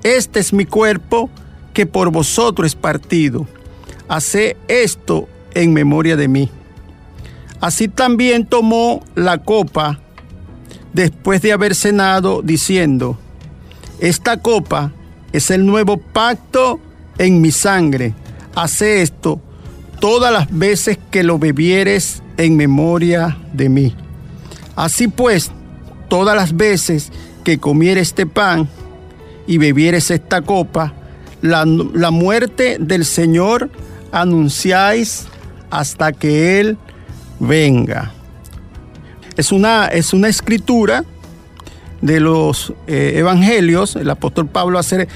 este 0.04 0.40
es 0.40 0.54
mi 0.54 0.64
cuerpo 0.64 1.28
que 1.74 1.84
por 1.84 2.10
vosotros 2.10 2.68
es 2.68 2.74
partido. 2.74 3.46
Haced 4.08 4.56
esto 4.68 5.28
en 5.54 5.72
memoria 5.72 6.16
de 6.16 6.28
mí. 6.28 6.50
Así 7.60 7.88
también 7.88 8.46
tomó 8.46 9.04
la 9.14 9.38
copa 9.38 10.00
después 10.92 11.42
de 11.42 11.52
haber 11.52 11.74
cenado, 11.74 12.40
diciendo, 12.42 13.18
esta 14.00 14.38
copa 14.38 14.92
es 15.32 15.50
el 15.50 15.66
nuevo 15.66 15.96
pacto 15.96 16.80
en 17.18 17.40
mi 17.40 17.50
sangre. 17.50 18.14
Hace 18.54 19.02
esto 19.02 19.40
todas 20.00 20.32
las 20.32 20.56
veces 20.56 20.98
que 21.10 21.22
lo 21.22 21.38
bebieres 21.38 22.22
en 22.36 22.56
memoria 22.56 23.36
de 23.52 23.68
mí. 23.68 23.94
Así 24.76 25.08
pues, 25.08 25.50
todas 26.08 26.36
las 26.36 26.56
veces 26.56 27.10
que 27.42 27.58
comieres 27.58 28.08
este 28.08 28.26
pan 28.26 28.68
y 29.46 29.58
bebieres 29.58 30.10
esta 30.10 30.42
copa, 30.42 30.94
la 31.42 32.10
muerte 32.10 32.78
del 32.78 33.04
Señor 33.04 33.70
anunciáis 34.12 35.26
hasta 35.70 36.12
que 36.12 36.60
Él 36.60 36.78
venga. 37.38 38.12
Es 39.36 39.52
una, 39.52 39.86
es 39.86 40.12
una 40.12 40.28
escritura 40.28 41.04
de 42.00 42.20
los 42.20 42.72
eh, 42.86 43.14
evangelios, 43.16 43.96
el 43.96 44.10
apóstol 44.10 44.46
Pablo 44.46 44.78
hace 44.78 45.08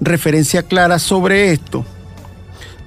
referencia 0.00 0.62
clara 0.62 0.98
sobre 0.98 1.52
esto. 1.52 1.84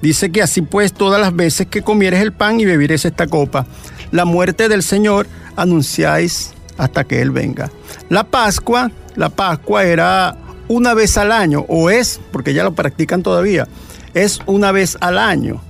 Dice 0.02 0.32
que 0.32 0.42
así 0.42 0.62
pues 0.62 0.94
todas 0.94 1.20
las 1.20 1.36
veces 1.36 1.68
que 1.68 1.82
comieres 1.82 2.22
el 2.22 2.32
pan 2.32 2.60
y 2.60 2.66
bebieres 2.66 3.06
esta 3.06 3.28
copa, 3.28 3.66
la 4.12 4.26
muerte 4.26 4.70
del 4.70 4.84
Señor 4.84 5.28
anunciáis 5.56 6.54
hasta 6.78 7.04
que 7.04 7.22
Él 7.22 7.32
venga. 7.32 7.70
La 8.10 8.24
Pascua, 8.24 8.92
la 9.16 9.30
Pascua 9.30 9.84
era 9.84 10.38
una 10.70 10.94
vez 10.94 11.18
al 11.18 11.32
año, 11.32 11.66
o 11.68 11.90
es, 11.90 12.22
porque 12.32 12.54
ya 12.54 12.64
lo 12.64 12.74
practican 12.74 13.24
todavía, 13.24 13.68
es 14.14 14.40
una 14.46 14.72
vez 14.72 14.98
al 15.02 15.18
año. 15.18 15.62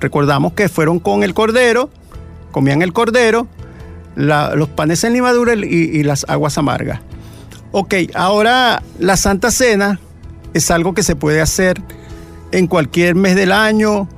Recordamos 0.00 0.52
que 0.54 0.68
fueron 0.68 0.98
con 0.98 1.22
el 1.22 1.34
cordero, 1.34 1.90
comían 2.50 2.82
el 2.82 2.92
cordero, 2.92 3.46
los 4.14 4.68
panes 4.68 5.04
en 5.04 5.12
limadura 5.12 5.54
y, 5.54 5.60
y 5.60 6.02
las 6.02 6.24
aguas 6.28 6.58
amargas. 6.58 7.00
Ok, 7.70 7.94
ahora 8.14 8.82
la 8.98 9.16
Santa 9.16 9.50
Cena 9.50 9.98
es 10.54 10.70
algo 10.70 10.92
que 10.92 11.02
se 11.02 11.16
puede 11.16 11.40
hacer 11.40 11.80
en 12.50 12.66
cualquier 12.66 13.14
mes 13.14 13.34
del 13.34 13.52
año, 13.52 14.08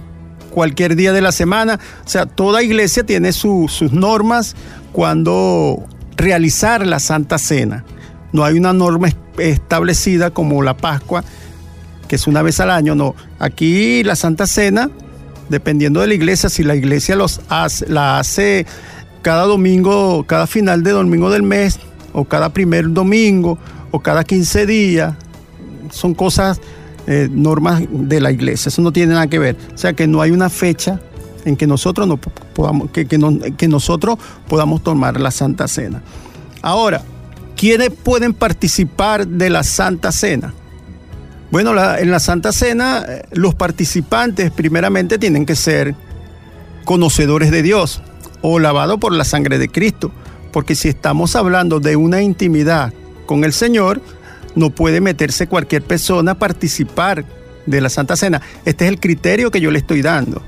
cualquier 0.50 0.96
día 0.96 1.12
de 1.12 1.20
la 1.20 1.33
semana. 1.33 1.79
O 2.05 2.09
sea, 2.09 2.27
toda 2.27 2.62
iglesia 2.62 3.05
tiene 3.05 3.33
sus 3.33 3.83
normas 3.92 4.57
cuando 4.92 5.85
realizar 6.16 6.87
la 6.87 7.00
Santa 7.00 7.38
Cena. 7.38 7.85
No 8.33 8.44
hay 8.44 8.59
una 8.59 8.72
norma 8.72 9.09
establecida 9.38 10.31
como 10.31 10.62
la 10.62 10.77
Pascua, 10.77 11.24
que 12.14 12.16
es 12.16 12.29
una 12.29 12.42
vez 12.42 12.61
al 12.61 12.70
año. 12.70 12.94
No, 12.94 13.16
aquí 13.40 14.05
la 14.05 14.14
Santa 14.14 14.46
Cena, 14.46 14.88
dependiendo 15.48 16.00
de 16.00 16.07
la 16.07 16.14
iglesia, 16.14 16.48
si 16.48 16.62
la 16.62 16.77
iglesia 16.77 17.16
los 17.16 17.40
hace, 17.48 17.88
la 17.88 18.20
hace 18.20 18.66
cada 19.22 19.46
domingo, 19.46 20.24
cada 20.24 20.46
final 20.46 20.85
de 20.85 20.92
domingo 20.92 21.29
del 21.29 21.42
mes, 21.42 21.81
o 22.12 22.24
cada 22.24 22.50
primer 22.50 22.92
domingo, 22.92 23.59
o 23.90 23.98
cada 23.98 24.22
15 24.22 24.64
días, 24.64 25.14
son 25.90 26.14
cosas 26.14 26.61
eh, 27.09 27.29
normas 27.33 27.83
de 27.90 28.20
la 28.20 28.31
iglesia. 28.31 28.68
Eso 28.68 28.81
no 28.81 28.92
tiene 28.92 29.14
nada 29.14 29.27
que 29.27 29.40
ver. 29.40 29.57
O 29.74 29.77
sea 29.77 29.92
que 29.94 30.07
no 30.07 30.22
hay 30.22 30.31
una 30.31 30.50
fecha 30.50 31.00
en 31.44 31.57
que 31.57 31.66
nosotros, 31.66 32.07
no 32.07 32.16
podamos, 32.16 32.92
que, 32.92 33.07
que, 33.07 33.68
nosotros 33.68 34.18
podamos 34.46 34.85
tomar 34.85 35.20
la 35.20 35.33
Santa 35.33 35.66
Cena. 35.66 36.00
Ahora, 36.62 37.03
¿quiénes 37.57 37.90
pueden 37.90 38.35
participar 38.35 39.27
de 39.27 39.50
la 39.50 39.64
Santa 39.64 40.12
Cena? 40.12 40.55
Bueno, 41.54 41.70
en 41.70 42.10
la 42.10 42.18
Santa 42.18 42.50
Cena 42.50 43.04
eh, 43.06 43.22
los 43.30 43.54
participantes 43.54 44.50
primeramente 44.50 45.18
tienen 45.18 45.46
que 45.46 45.54
ser 45.54 45.94
conocedores 46.84 47.52
de 47.52 47.62
Dios 47.62 48.02
o 48.42 48.58
lavados 48.58 48.98
por 48.98 49.12
la 49.12 49.22
sangre 49.22 49.58
de 49.58 49.68
Cristo, 49.68 50.10
porque 50.52 50.74
si 50.74 50.88
estamos 50.88 51.36
hablando 51.36 51.78
de 51.78 51.94
una 51.94 52.22
intimidad 52.22 52.92
con 53.26 53.44
el 53.44 53.52
Señor, 53.52 54.02
no 54.56 54.70
puede 54.70 55.00
meterse 55.00 55.46
cualquier 55.46 55.82
persona 55.82 56.32
a 56.32 56.38
participar 56.40 57.24
de 57.66 57.80
la 57.80 57.88
Santa 57.88 58.16
Cena. 58.16 58.42
Este 58.64 58.86
es 58.86 58.90
el 58.90 58.98
criterio 58.98 59.52
que 59.52 59.60
yo 59.60 59.70
le 59.70 59.78
estoy 59.78 60.02
dando. 60.02 60.42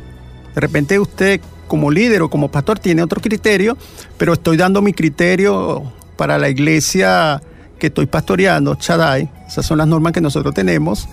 De 0.56 0.60
repente 0.60 0.98
usted 0.98 1.40
como 1.68 1.92
líder 1.92 2.22
o 2.22 2.30
como 2.30 2.50
pastor 2.50 2.80
tiene 2.80 3.04
otro 3.04 3.20
criterio, 3.20 3.78
pero 4.18 4.32
estoy 4.32 4.56
dando 4.56 4.82
mi 4.82 4.92
criterio 4.92 5.84
para 6.16 6.36
la 6.36 6.48
iglesia 6.48 7.40
que 7.78 7.88
estoy 7.88 8.06
pastoreando, 8.06 8.74
Chadai. 8.74 9.30
Esas 9.46 9.66
son 9.66 9.78
las 9.78 9.86
normas 9.86 10.12
que 10.12 10.20
nosotros 10.20 10.54
tenemos 10.54 11.08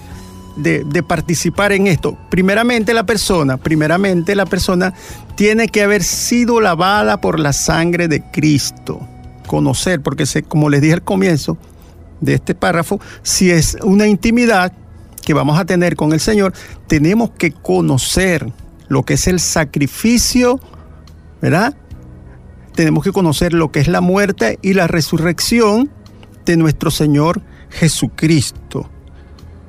de, 0.55 1.03
participar 1.03 1.71
en 1.71 1.87
esto. 1.87 2.17
Primeramente 2.29 2.93
la 2.93 3.05
persona, 3.05 3.57
primeramente 3.57 4.35
la 4.35 4.45
persona 4.45 4.93
tiene 5.35 5.67
que 5.67 5.81
haber 5.81 6.03
sido 6.03 6.61
lavada 6.61 7.19
por 7.21 7.39
la 7.39 7.53
sangre 7.53 8.07
de 8.07 8.23
Cristo. 8.31 8.99
Conocer, 9.47 10.01
porque 10.01 10.25
como 10.47 10.69
les 10.69 10.81
dije 10.81 10.93
al 10.93 11.03
comienzo, 11.03 11.57
de 12.21 12.35
este 12.35 12.55
párrafo, 12.55 13.01
si 13.21 13.51
es 13.51 13.77
una 13.83 14.07
intimidad 14.07 14.71
que 15.25 15.33
vamos 15.33 15.59
a 15.59 15.65
tener 15.65 15.95
con 15.95 16.13
el 16.13 16.19
Señor, 16.19 16.53
tenemos 16.87 17.31
que 17.31 17.51
conocer 17.51 18.51
lo 18.87 19.03
que 19.03 19.15
es 19.15 19.27
el 19.27 19.39
sacrificio, 19.39 20.59
¿verdad? 21.41 21.75
Tenemos 22.75 23.03
que 23.03 23.11
conocer 23.11 23.53
lo 23.53 23.71
que 23.71 23.81
es 23.81 23.87
la 23.87 24.01
muerte 24.01 24.57
y 24.61 24.73
la 24.73 24.87
resurrección 24.87 25.91
de 26.45 26.57
nuestro 26.57 26.91
Señor 26.91 27.41
Jesucristo. 27.69 28.89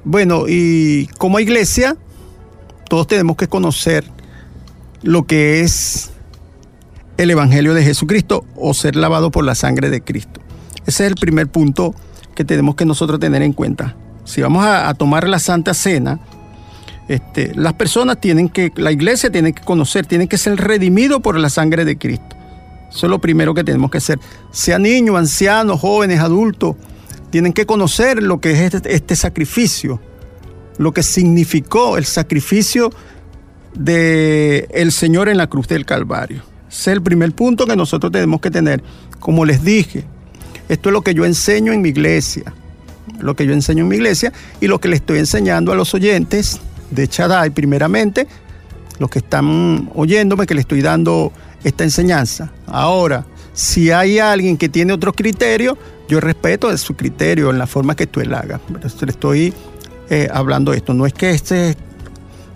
Bueno, 0.04 0.44
y 0.48 1.06
como 1.18 1.40
iglesia, 1.40 1.96
todos 2.88 3.06
tenemos 3.06 3.36
que 3.36 3.48
conocer 3.48 4.04
lo 5.02 5.26
que 5.26 5.60
es 5.60 6.10
el 7.16 7.30
Evangelio 7.30 7.74
de 7.74 7.82
Jesucristo 7.82 8.44
o 8.56 8.74
ser 8.74 8.96
lavado 8.96 9.30
por 9.30 9.44
la 9.44 9.54
sangre 9.54 9.90
de 9.90 10.02
Cristo. 10.02 10.40
Ese 10.86 11.04
es 11.04 11.10
el 11.10 11.14
primer 11.14 11.48
punto 11.48 11.94
que 12.34 12.44
tenemos 12.44 12.74
que 12.74 12.84
nosotros 12.84 13.20
tener 13.20 13.42
en 13.42 13.52
cuenta. 13.52 13.96
Si 14.24 14.42
vamos 14.42 14.64
a, 14.64 14.92
tomar 14.94 15.28
la 15.28 15.38
Santa 15.38 15.74
Cena, 15.74 16.18
este, 17.08 17.54
las 17.54 17.74
personas 17.74 18.20
tienen 18.20 18.48
que, 18.48 18.72
la 18.76 18.90
iglesia 18.90 19.30
tiene 19.30 19.52
que 19.52 19.62
conocer, 19.62 20.06
tiene 20.06 20.26
que 20.26 20.38
ser 20.38 20.56
redimido 20.56 21.20
por 21.20 21.38
la 21.38 21.50
sangre 21.50 21.84
de 21.84 21.96
Cristo. 21.96 22.36
Eso 22.88 23.06
es 23.06 23.10
lo 23.10 23.18
primero 23.18 23.54
que 23.54 23.64
tenemos 23.64 23.90
que 23.90 23.98
hacer. 23.98 24.18
Sea 24.50 24.78
niños, 24.78 25.16
ancianos, 25.16 25.80
jóvenes, 25.80 26.20
adultos, 26.20 26.76
tienen 27.30 27.52
que 27.52 27.66
conocer 27.66 28.22
lo 28.22 28.40
que 28.40 28.52
es 28.52 28.74
este, 28.74 28.94
este 28.94 29.16
sacrificio, 29.16 30.00
lo 30.78 30.92
que 30.92 31.02
significó 31.02 31.98
el 31.98 32.04
sacrificio 32.04 32.90
del 33.74 34.68
el 34.70 34.92
Señor 34.92 35.28
en 35.28 35.36
la 35.36 35.48
cruz 35.48 35.66
del 35.66 35.84
Calvario. 35.84 36.42
Ese 36.68 36.90
es 36.90 36.96
el 36.96 37.02
primer 37.02 37.32
punto 37.32 37.66
que 37.66 37.76
nosotros 37.76 38.12
tenemos 38.12 38.40
que 38.40 38.50
tener. 38.50 38.82
Como 39.18 39.44
les 39.44 39.64
dije, 39.64 40.04
esto 40.68 40.88
es 40.88 40.92
lo 40.92 41.02
que 41.02 41.14
yo 41.14 41.24
enseño 41.24 41.72
en 41.72 41.82
mi 41.82 41.90
iglesia, 41.90 42.54
lo 43.20 43.36
que 43.36 43.46
yo 43.46 43.52
enseño 43.52 43.82
en 43.82 43.88
mi 43.88 43.96
iglesia 43.96 44.32
y 44.60 44.66
lo 44.66 44.80
que 44.80 44.88
le 44.88 44.96
estoy 44.96 45.18
enseñando 45.18 45.72
a 45.72 45.74
los 45.74 45.94
oyentes 45.94 46.60
de 46.90 47.08
Chadai 47.08 47.50
primeramente, 47.50 48.26
los 48.98 49.10
que 49.10 49.18
están 49.18 49.90
oyéndome, 49.94 50.46
que 50.46 50.54
le 50.54 50.60
estoy 50.60 50.82
dando 50.82 51.32
esta 51.64 51.84
enseñanza. 51.84 52.52
Ahora, 52.66 53.26
si 53.52 53.90
hay 53.90 54.18
alguien 54.18 54.56
que 54.56 54.68
tiene 54.68 54.92
otro 54.92 55.12
criterio, 55.12 55.76
yo 56.08 56.20
respeto 56.20 56.68
de 56.70 56.78
su 56.78 56.94
criterio 56.94 57.50
en 57.50 57.58
la 57.58 57.66
forma 57.66 57.96
que 57.96 58.06
tú 58.06 58.20
él 58.20 58.34
haga. 58.34 58.60
Le 58.68 59.10
estoy 59.10 59.54
eh, 60.10 60.28
hablando 60.32 60.72
esto. 60.72 60.94
No 60.94 61.06
es 61.06 61.14
que 61.14 61.30
este 61.30 61.76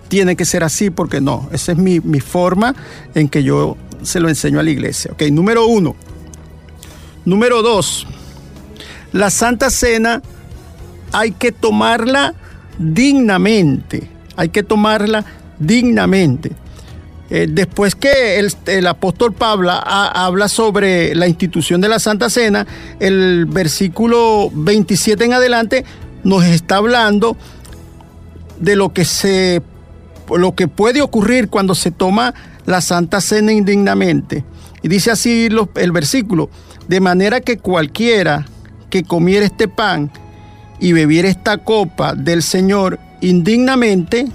tiene 0.09 0.37
que 0.37 0.45
ser 0.45 0.65
así, 0.65 0.91
porque 0.91 1.21
no. 1.21 1.49
Esa 1.53 1.73
es 1.73 1.79
mi, 1.79 2.01
mi 2.01 2.21
forma 2.21 2.75
en 3.15 3.29
que 3.29 3.43
yo 3.43 3.77
se 4.03 4.21
lo 4.21 4.29
enseño 4.29 4.61
a 4.61 4.63
la 4.63 4.71
iglesia. 4.71 5.13
Ok, 5.13 5.23
número 5.31 5.67
uno. 5.67 5.97
Número 7.25 7.63
dos, 7.63 8.07
la 9.13 9.29
Santa 9.31 9.71
Cena 9.71 10.23
hay 11.13 11.33
que 11.33 11.53
tomarla 11.53 12.35
dignamente, 12.79 14.09
hay 14.37 14.49
que 14.49 14.63
tomarla 14.63 15.25
dignamente. 15.59 16.53
Eh, 17.31 17.47
después 17.49 17.95
que 17.95 18.39
el, 18.39 18.87
apóstol 18.87 19.35
Pablo 19.35 19.71
habla 19.71 20.49
sobre 20.49 21.15
la 21.15 21.29
institución 21.29 21.81
de 21.81 21.89
la 21.89 21.99
Santa 21.99 22.31
Cena, 22.31 22.67
el 23.01 23.45
versículo 23.47 24.51
27 24.53 25.25
en 25.25 25.35
adelante 25.35 25.85
nos 26.25 26.45
está 26.45 26.77
hablando 26.77 27.37
de 28.59 28.77
lo 28.77 28.93
que 28.93 29.05
se 29.05 29.63
lo 30.37 30.55
que 30.55 30.69
puede 30.69 31.01
ocurrir 31.01 31.49
cuando 31.49 31.75
se 31.75 31.91
toma 31.91 32.35
la 32.67 32.81
Santa 32.81 33.21
Cena 33.21 33.53
indignamente. 33.53 34.45
Y 34.83 34.89
dice 34.89 35.11
así 35.11 35.49
el 35.75 35.93
versículo, 35.93 36.51
de 36.87 37.01
manera 37.01 37.41
que 37.41 37.59
cualquiera 37.59 38.47
que 38.91 39.05
comiera 39.05 39.47
este 39.47 39.69
pan 39.69 40.11
y 40.81 40.93
bebiera 40.93 41.29
esta 41.29 41.59
copa 41.59 42.15
del 42.15 42.43
Señor 42.43 42.99
indignamente, 43.21 44.29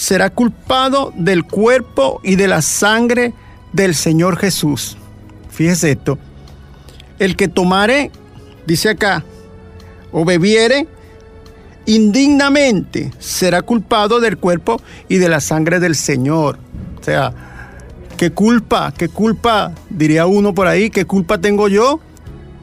será 0.00 0.30
culpado 0.30 1.12
del 1.14 1.44
cuerpo 1.44 2.22
y 2.24 2.36
de 2.36 2.48
la 2.48 2.62
sangre 2.62 3.34
del 3.74 3.94
Señor 3.94 4.38
Jesús. 4.38 4.96
Fíjese 5.50 5.90
esto. 5.90 6.18
El 7.18 7.36
que 7.36 7.48
tomare, 7.48 8.10
dice 8.66 8.88
acá, 8.88 9.22
o 10.10 10.24
bebiere 10.24 10.88
indignamente, 11.84 13.10
será 13.18 13.60
culpado 13.60 14.20
del 14.20 14.38
cuerpo 14.38 14.80
y 15.06 15.18
de 15.18 15.28
la 15.28 15.38
sangre 15.40 15.80
del 15.80 15.94
Señor. 15.94 16.58
O 16.98 17.04
sea, 17.04 17.34
¿Qué 18.16 18.30
culpa, 18.32 18.94
qué 18.96 19.08
culpa, 19.08 19.72
diría 19.90 20.24
uno 20.26 20.54
por 20.54 20.66
ahí, 20.66 20.88
qué 20.90 21.04
culpa 21.04 21.38
tengo 21.38 21.68
yo 21.68 22.00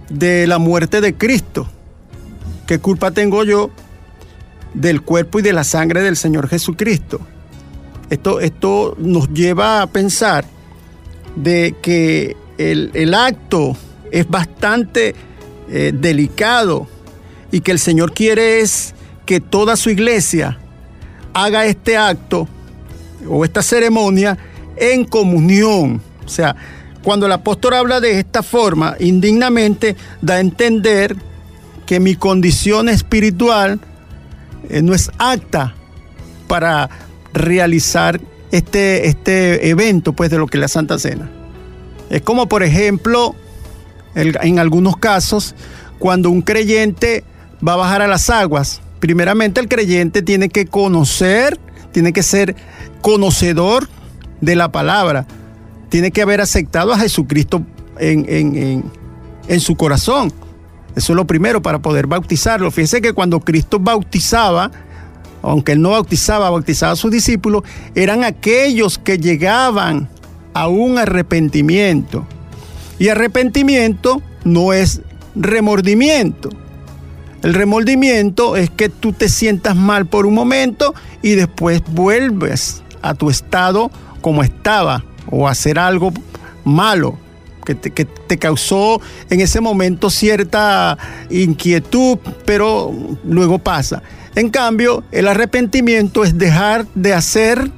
de 0.09 0.47
la 0.47 0.57
muerte 0.57 1.01
de 1.01 1.13
Cristo? 1.15 1.67
¿Qué 2.65 2.79
culpa 2.79 3.11
tengo 3.11 3.43
yo 3.43 3.69
del 4.73 5.01
cuerpo 5.01 5.39
y 5.39 5.41
de 5.41 5.53
la 5.53 5.63
sangre 5.63 6.01
del 6.01 6.17
Señor 6.17 6.47
Jesucristo? 6.47 7.19
Esto, 8.09 8.39
esto 8.39 8.95
nos 8.97 9.29
lleva 9.33 9.81
a 9.81 9.87
pensar 9.87 10.45
de 11.35 11.75
que 11.81 12.35
el, 12.57 13.13
acto 13.13 13.75
es 14.11 14.27
bastante 14.27 15.13
eh, 15.69 15.91
delicado 15.93 16.87
y 17.51 17.59
que 17.59 17.71
el 17.71 17.79
Señor 17.79 18.13
quiere 18.13 18.61
es 18.61 18.95
que 19.25 19.39
toda 19.39 19.75
su 19.75 19.89
iglesia 19.89 20.57
haga 21.33 21.65
este 21.65 21.97
acto 21.97 22.47
o 23.29 23.45
esta 23.45 23.61
ceremonia 23.61 24.37
en 24.77 25.03
comunión. 25.05 26.01
O 26.25 26.29
sea, 26.29 26.55
cuando 27.03 27.25
el 27.25 27.31
apóstol 27.31 27.73
habla 27.73 27.99
de 27.99 28.19
esta 28.19 28.41
forma, 28.41 28.95
indignamente, 28.99 29.95
da 30.21 30.35
a 30.35 30.39
entender 30.39 31.15
que 31.85 31.99
mi 31.99 32.15
condición 32.15 32.89
espiritual 32.89 33.79
eh, 34.69 34.81
no 34.81 34.93
es 34.93 35.11
apta 35.17 35.75
para 36.47 36.89
realizar 37.33 38.19
este, 38.51 39.07
este 39.07 39.69
evento 39.69 40.13
pues, 40.13 40.29
de 40.29 40.37
lo 40.37 40.47
que 40.47 40.57
es 40.57 40.61
la 40.61 40.67
Santa 40.67 40.97
Cena. 40.99 41.29
Es 42.09 42.21
como, 42.21 42.47
por 42.47 42.63
ejemplo, 42.63 43.35
en 44.15 44.59
algunos 44.59 44.97
casos, 44.97 45.55
cuando 45.99 46.29
un 46.29 46.41
creyente 46.41 47.23
va 47.65 47.73
a 47.73 47.77
bajar 47.77 48.01
a 48.01 48.07
las 48.07 48.29
aguas, 48.29 48.81
primeramente 48.99 49.59
el 49.59 49.67
creyente 49.67 50.21
tiene 50.21 50.49
que 50.49 50.65
conocer, 50.65 51.59
tiene 51.91 52.13
que 52.13 52.23
ser 52.23 52.55
conocedor 53.01 53.89
de 54.41 54.55
la 54.55 54.71
palabra, 54.71 55.27
tiene 55.89 56.11
que 56.11 56.21
haber 56.21 56.41
aceptado 56.41 56.93
a 56.93 56.99
Jesucristo 56.99 57.63
en, 57.99 58.91
en 59.47 59.59
su 59.59 59.75
corazón. 59.75 60.31
Eso 60.97 61.13
es 61.13 61.15
lo 61.15 61.27
primero 61.27 61.61
para 61.61 61.77
poder 61.77 62.07
bautizarlo. 62.07 62.71
Fíjese 62.71 63.03
que 63.03 63.13
cuando 63.13 63.39
Cristo 63.39 63.77
bautizaba, 63.79 64.71
aunque 65.43 65.73
él 65.73 65.81
no 65.83 65.91
bautizaba, 65.91 66.49
bautizaba 66.49 66.93
a 66.93 66.95
sus 66.95 67.11
discípulos, 67.11 67.61
eran 67.93 68.23
aquellos 68.23 68.97
que 68.97 69.19
llegaban 69.19 70.09
a 70.55 70.67
un 70.67 70.97
arrepentimiento. 70.97 72.25
Y 72.97 73.09
arrepentimiento 73.09 74.23
no 74.43 74.73
es 74.73 75.01
remordimiento. 75.35 76.49
El 77.43 77.53
remordimiento 77.53 78.57
es 78.57 78.71
que 78.71 78.89
tú 78.89 79.13
te 79.13 79.29
sientas 79.29 79.75
mal 79.75 80.07
por 80.07 80.25
un 80.25 80.33
momento 80.33 80.95
y 81.21 81.35
después 81.35 81.83
vuelves 81.91 82.81
a 83.03 83.13
tu 83.13 83.29
estado 83.29 83.91
como 84.21 84.41
estaba 84.41 85.05
o 85.29 85.47
hacer 85.47 85.77
algo 85.77 86.11
malo 86.65 87.19
que 87.75 88.05
te, 88.05 88.37
causó 88.37 89.01
en 89.29 89.41
ese 89.41 89.59
momento 89.59 90.09
cierta 90.09 90.97
inquietud, 91.29 92.17
pero 92.45 92.93
luego 93.25 93.59
pasa. 93.59 94.01
En 94.35 94.49
cambio, 94.49 95.03
el 95.11 95.27
arrepentimiento 95.27 96.23
es 96.23 96.37
dejar 96.37 96.85
de 96.95 97.13
hacer 97.13 97.69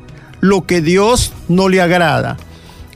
lo 0.41 0.67
que 0.67 0.82
Dios 0.82 1.34
no 1.47 1.69
le 1.69 1.82
agrada. 1.82 2.38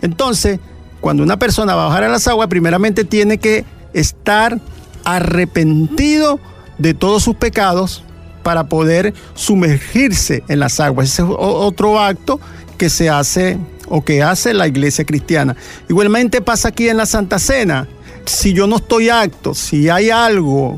Entonces, 0.02 0.60
cuando 1.02 1.24
una 1.24 1.40
persona 1.40 1.74
va 1.74 1.86
a 1.86 1.88
bajar 1.88 2.04
a 2.04 2.10
las 2.10 2.28
aguas, 2.28 2.48
primeramente 2.48 3.06
tiene 3.06 3.38
que 3.40 3.66
estar 3.94 4.60
arrepentido 5.04 6.40
de 6.78 6.94
todos 6.94 7.24
sus 7.24 7.36
pecados 7.36 8.04
para 8.44 8.66
poder 8.66 9.14
sumergirse 9.34 10.44
en 10.48 10.60
las 10.60 10.80
aguas. 10.80 11.10
Ese 11.10 11.24
es 11.24 11.28
otro 11.32 12.00
acto 12.00 12.40
que 12.78 12.90
se 12.90 13.10
hace 13.10 13.58
o 13.96 14.04
que 14.04 14.24
hace 14.24 14.56
la 14.56 14.68
iglesia 14.68 15.06
cristiana. 15.06 15.56
Igualmente 15.88 16.42
pasa 16.42 16.70
aquí 16.70 16.90
en 16.90 16.98
la 16.98 17.06
Santa 17.06 17.38
Cena. 17.38 17.88
Si 18.26 18.52
yo 18.52 18.66
no 18.66 18.78
estoy 18.78 19.10
acto, 19.10 19.54
si 19.54 19.88
hay 19.88 20.10
algo 20.10 20.78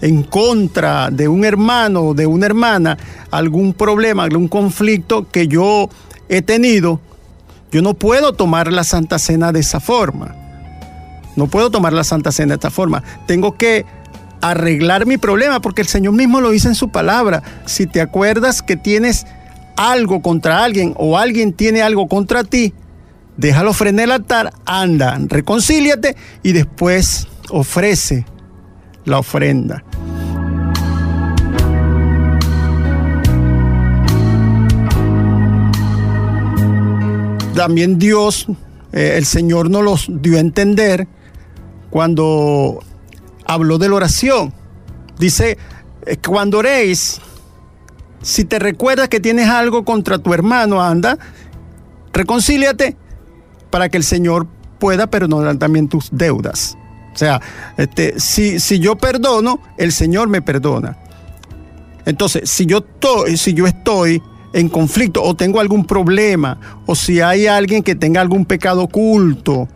en 0.00 0.24
contra 0.24 1.10
de 1.12 1.28
un 1.28 1.44
hermano 1.44 2.06
o 2.06 2.14
de 2.14 2.26
una 2.26 2.46
hermana, 2.46 2.98
algún 3.30 3.72
problema, 3.72 4.24
algún 4.24 4.48
conflicto 4.48 5.28
que 5.30 5.46
yo 5.46 5.90
he 6.28 6.42
tenido, 6.42 7.00
yo 7.70 7.82
no 7.82 7.94
puedo 7.94 8.32
tomar 8.32 8.72
la 8.72 8.82
Santa 8.82 9.20
Cena 9.20 9.52
de 9.52 9.60
esa 9.60 9.78
forma. 9.78 10.34
No 11.36 11.46
puedo 11.46 11.70
tomar 11.70 11.92
la 11.92 12.02
Santa 12.02 12.32
Cena 12.32 12.48
de 12.48 12.54
esta 12.54 12.70
forma. 12.70 13.04
Tengo 13.28 13.56
que 13.56 13.86
arreglar 14.40 15.06
mi 15.06 15.18
problema 15.18 15.60
porque 15.60 15.82
el 15.82 15.88
Señor 15.88 16.14
mismo 16.14 16.40
lo 16.40 16.50
dice 16.50 16.66
en 16.66 16.74
su 16.74 16.88
palabra. 16.88 17.44
Si 17.64 17.86
te 17.86 18.00
acuerdas 18.00 18.60
que 18.60 18.74
tienes 18.74 19.24
algo 19.80 20.20
contra 20.20 20.62
alguien 20.62 20.92
o 20.98 21.16
alguien 21.16 21.54
tiene 21.54 21.80
algo 21.80 22.06
contra 22.06 22.44
ti, 22.44 22.74
déjalo 23.38 23.72
frente 23.72 24.02
al 24.02 24.12
altar, 24.12 24.52
anda, 24.66 25.18
reconcíliate 25.26 26.16
y 26.42 26.52
después 26.52 27.28
ofrece 27.48 28.26
la 29.06 29.20
ofrenda. 29.20 29.82
También 37.54 37.98
Dios, 37.98 38.48
eh, 38.92 39.14
el 39.16 39.24
Señor 39.24 39.70
nos 39.70 39.82
los 39.82 40.22
dio 40.22 40.36
a 40.36 40.40
entender 40.40 41.08
cuando 41.88 42.80
habló 43.46 43.78
de 43.78 43.88
la 43.88 43.94
oración. 43.94 44.52
Dice, 45.18 45.56
eh, 46.04 46.16
cuando 46.18 46.58
oréis, 46.58 47.20
si 48.22 48.44
te 48.44 48.58
recuerdas 48.58 49.08
que 49.08 49.20
tienes 49.20 49.48
algo 49.48 49.84
contra 49.84 50.18
tu 50.18 50.34
hermano, 50.34 50.82
anda, 50.82 51.18
reconcíliate 52.12 52.96
para 53.70 53.88
que 53.88 53.96
el 53.96 54.04
Señor 54.04 54.46
pueda 54.78 55.08
perdonar 55.08 55.56
también 55.56 55.88
tus 55.88 56.08
deudas. 56.12 56.76
O 57.14 57.18
sea, 57.18 57.40
este, 57.76 58.18
si, 58.20 58.60
si 58.60 58.78
yo 58.78 58.96
perdono, 58.96 59.60
el 59.78 59.92
Señor 59.92 60.28
me 60.28 60.42
perdona. 60.42 60.96
Entonces, 62.06 62.48
si 62.50 62.66
yo, 62.66 62.84
si 63.36 63.52
yo 63.54 63.66
estoy 63.66 64.22
en 64.52 64.68
conflicto 64.68 65.22
o 65.22 65.34
tengo 65.34 65.60
algún 65.60 65.84
problema, 65.84 66.58
o 66.86 66.94
si 66.94 67.20
hay 67.20 67.46
alguien 67.46 67.82
que 67.82 67.94
tenga 67.94 68.20
algún 68.20 68.44
pecado 68.44 68.82
oculto, 68.82 69.68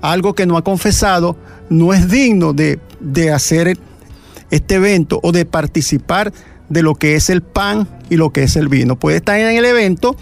algo 0.00 0.34
que 0.34 0.46
no 0.46 0.56
ha 0.56 0.62
confesado, 0.62 1.36
no 1.68 1.92
es 1.92 2.08
digno 2.08 2.52
de, 2.52 2.78
de 3.00 3.32
hacer 3.32 3.78
este 4.50 4.76
evento 4.76 5.20
o 5.22 5.32
de 5.32 5.46
participar 5.46 6.32
de 6.68 6.82
lo 6.82 6.94
que 6.94 7.16
es 7.16 7.30
el 7.30 7.42
pan 7.42 7.88
y 8.10 8.16
lo 8.16 8.30
que 8.30 8.44
es 8.44 8.56
el 8.56 8.68
vino. 8.68 8.96
Puede 8.96 9.18
estar 9.18 9.38
en 9.38 9.56
el 9.56 9.64
evento, 9.64 10.16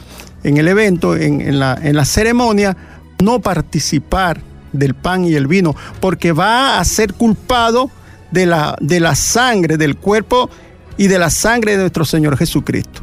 en 0.44 0.56
el 0.56 0.68
evento, 0.68 1.16
en, 1.16 1.58
la, 1.58 1.78
en 1.80 1.96
la 1.96 2.04
ceremonia, 2.04 2.76
no 3.22 3.40
participar 3.40 4.40
del 4.72 4.94
pan 4.94 5.24
y 5.24 5.34
el 5.34 5.46
vino, 5.46 5.74
porque 6.00 6.32
va 6.32 6.78
a 6.78 6.84
ser 6.84 7.14
culpado 7.14 7.90
de 8.30 8.46
la, 8.46 8.76
de 8.80 9.00
la 9.00 9.14
sangre, 9.14 9.76
del 9.76 9.96
cuerpo 9.96 10.50
y 10.96 11.06
de 11.08 11.18
la 11.18 11.30
sangre 11.30 11.72
de 11.72 11.78
nuestro 11.78 12.04
Señor 12.04 12.36
Jesucristo. 12.36 13.02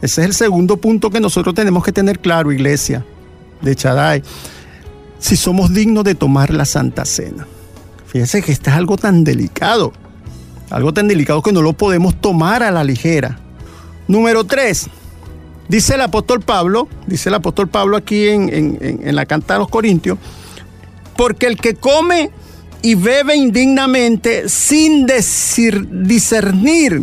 Ese 0.00 0.20
es 0.22 0.26
el 0.28 0.34
segundo 0.34 0.76
punto 0.76 1.10
que 1.10 1.20
nosotros 1.20 1.54
tenemos 1.54 1.84
que 1.84 1.92
tener 1.92 2.20
claro, 2.20 2.52
iglesia 2.52 3.04
de 3.60 3.74
Chadai, 3.74 4.22
si 5.18 5.36
somos 5.36 5.74
dignos 5.74 6.04
de 6.04 6.14
tomar 6.14 6.54
la 6.54 6.64
Santa 6.64 7.04
Cena. 7.04 7.46
Fíjense 8.06 8.40
que 8.42 8.52
este 8.52 8.70
es 8.70 8.76
algo 8.76 8.96
tan 8.96 9.24
delicado. 9.24 9.92
Algo 10.70 10.92
tan 10.92 11.08
delicado 11.08 11.42
que 11.42 11.52
no 11.52 11.62
lo 11.62 11.72
podemos 11.72 12.20
tomar 12.20 12.62
a 12.62 12.70
la 12.70 12.84
ligera. 12.84 13.38
Número 14.06 14.44
tres, 14.44 14.86
dice 15.68 15.94
el 15.94 16.02
apóstol 16.02 16.40
Pablo, 16.40 16.88
dice 17.06 17.30
el 17.30 17.34
apóstol 17.36 17.68
Pablo 17.68 17.96
aquí 17.96 18.28
en, 18.28 19.14
la 19.14 19.26
Canta 19.26 19.54
de 19.54 19.60
los 19.60 19.68
Corintios, 19.68 20.18
porque 21.16 21.46
el 21.46 21.56
que 21.56 21.74
come 21.74 22.30
y 22.82 22.94
bebe 22.94 23.34
indignamente 23.36 24.48
sin 24.48 25.06
discernir, 25.06 27.02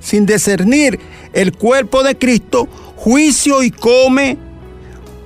sin 0.00 0.26
discernir 0.26 0.98
el 1.32 1.52
cuerpo 1.56 2.02
de 2.02 2.18
Cristo, 2.18 2.68
juicio 2.96 3.62
y 3.62 3.70
come 3.70 4.36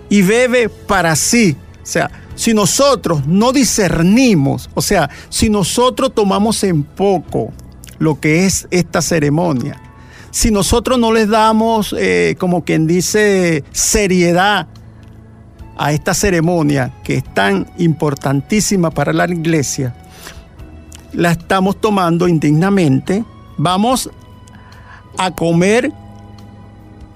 y 0.08 0.22
bebe 0.22 0.68
para 0.68 1.16
sí. 1.16 1.56
O 1.82 1.86
sea, 1.86 2.10
si 2.34 2.54
nosotros 2.54 3.26
no 3.26 3.52
discernimos, 3.52 4.70
o 4.74 4.82
sea, 4.82 5.10
si 5.28 5.50
nosotros 5.50 6.14
tomamos 6.14 6.62
en 6.64 6.82
poco 6.82 7.52
lo 8.00 8.18
que 8.18 8.46
es 8.46 8.66
esta 8.72 9.02
ceremonia. 9.02 9.80
Si 10.32 10.50
nosotros 10.50 10.98
no 10.98 11.12
les 11.12 11.28
damos, 11.28 11.94
eh, 11.96 12.34
como 12.38 12.64
quien 12.64 12.86
dice, 12.86 13.62
seriedad 13.70 14.66
a 15.76 15.92
esta 15.92 16.14
ceremonia 16.14 16.92
que 17.04 17.16
es 17.16 17.24
tan 17.34 17.70
importantísima 17.78 18.90
para 18.90 19.12
la 19.12 19.26
iglesia, 19.26 19.94
la 21.12 21.32
estamos 21.32 21.80
tomando 21.80 22.26
indignamente, 22.26 23.24
vamos 23.58 24.10
a 25.18 25.30
comer 25.32 25.92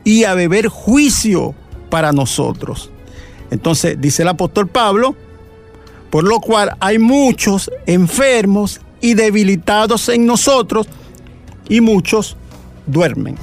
y 0.05 0.25
a 0.25 0.35
beber 0.35 0.69
juicio 0.69 1.55
para 1.89 2.13
nosotros. 2.13 2.91
Entonces 3.51 3.99
dice 3.99 4.23
el 4.23 4.29
apóstol 4.29 4.69
Pablo, 4.69 5.17
por 6.11 6.25
lo 6.25 6.41
cual 6.41 6.77
hay 6.81 6.99
muchos 6.99 7.71
enfermos 7.87 8.81
y 9.05 9.13
debilitados 9.13 10.09
en 10.09 10.25
nosotros, 10.25 10.87
y 11.69 11.83
muchos 11.83 12.39
duermen. 12.87 13.37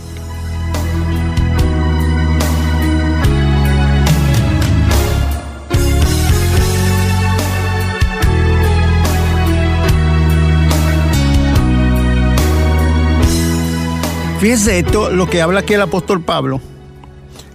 Fíjese 14.40 14.80
esto, 14.80 15.12
lo 15.12 15.30
que 15.30 15.44
habla 15.44 15.60
aquí 15.60 15.76
el 15.76 15.82
apóstol 15.82 16.24
Pablo, 16.24 16.60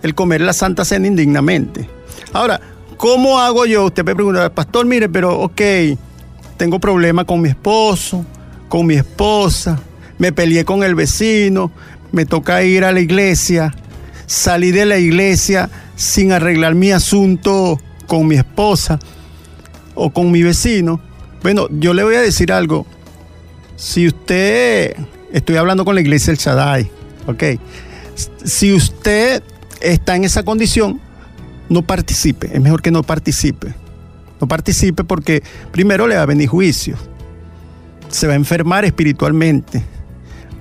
el 0.05 0.15
comer 0.15 0.43
la 0.43 0.53
Santa 0.53 0.85
Cena 0.85 1.09
indignamente. 1.09 1.91
Ahora, 2.33 2.61
¿cómo 2.97 3.41
hago 3.41 3.67
yo? 3.67 3.87
Usted 3.87 4.05
me 4.05 4.15
pregunta, 4.15 4.49
pastor, 4.55 4.87
mire, 4.87 5.09
pero 5.09 5.41
ok, 5.41 5.61
tengo 6.57 6.79
problemas 6.79 7.25
con 7.25 7.41
mi 7.41 7.49
esposo, 7.49 8.25
con 8.69 8.87
mi 8.87 8.95
esposa, 8.95 9.81
me 10.19 10.33
peleé 10.33 10.65
con 10.65 10.83
el 10.83 10.95
vecino, 10.95 11.71
me 12.13 12.27
toca 12.27 12.63
ir 12.63 12.85
a 12.85 12.93
la 12.93 13.01
iglesia, 13.01 13.75
salí 14.27 14.73
de 14.73 14.87
la 14.87 14.99
iglesia 14.99 15.71
sin 15.97 16.33
arreglar 16.33 16.75
mi 16.75 16.93
asunto 16.93 17.81
con 18.07 18.27
mi 18.27 18.37
esposa 18.37 18.99
o 19.95 20.11
con 20.11 20.31
mi 20.31 20.43
vecino. 20.43 21.01
Bueno, 21.43 21.69
yo 21.71 21.95
le 21.95 22.05
voy 22.05 22.15
a 22.17 22.21
decir 22.21 22.53
algo. 22.53 22.87
Si 23.77 24.07
usted, 24.07 24.97
estoy 25.33 25.57
hablando 25.57 25.85
con 25.85 25.95
la 25.95 26.01
iglesia 26.01 26.33
del 26.33 26.39
Shaddai, 26.39 26.91
ok. 27.27 27.45
Si 28.45 28.73
usted 28.73 29.43
está 29.81 30.17
en 30.17 30.25
esa 30.25 30.43
condición, 30.43 31.01
no 31.69 31.83
participe. 31.83 32.51
Es 32.53 32.61
mejor 32.61 32.81
que 32.81 32.91
no 32.91 33.03
participe. 33.03 33.75
No 34.41 34.47
participe 34.47 35.05
porque 35.05 35.43
primero 35.73 36.07
le 36.07 36.17
va 36.17 36.23
a 36.23 36.27
venir 36.27 36.49
juicio. 36.49 36.97
se 38.09 38.27
va 38.27 38.35
a 38.35 38.37
enfermar 38.37 38.85
espiritualmente, 38.85 39.83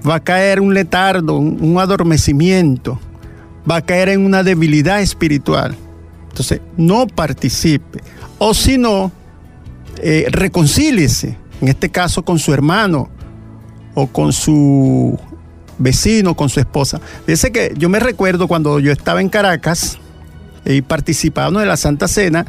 va 0.07 0.15
a 0.15 0.19
caer 0.19 0.59
un 0.59 0.73
letardo, 0.73 1.37
un, 1.37 1.77
adormecimiento, 1.79 2.99
va 3.69 3.77
a 3.77 3.81
caer 3.81 4.09
en 4.09 4.25
una 4.25 4.43
debilidad 4.43 5.01
espiritual. 5.01 5.75
Entonces, 6.29 6.61
no 6.75 7.07
participe. 7.07 8.01
O 8.39 8.53
si 8.53 8.77
no, 8.77 9.11
eh, 10.01 10.25
reconcíliese, 10.29 11.37
en 11.61 11.67
este 11.67 11.89
caso 11.89 12.23
con 12.23 12.39
su 12.39 12.53
hermano 12.53 13.09
o 13.93 14.07
con 14.07 14.33
su 14.33 15.17
vecino, 15.77 16.35
con 16.35 16.49
su 16.49 16.59
esposa. 16.59 16.99
Fíjese 17.25 17.51
que 17.51 17.73
yo 17.77 17.89
me 17.89 17.99
recuerdo 17.99 18.47
cuando 18.47 18.79
yo 18.79 18.91
estaba 18.91 19.21
en 19.21 19.29
Caracas 19.29 19.97
y 20.65 20.81
participando 20.81 21.59
de 21.59 21.65
la 21.65 21.77
Santa 21.77 22.07
Cena, 22.07 22.45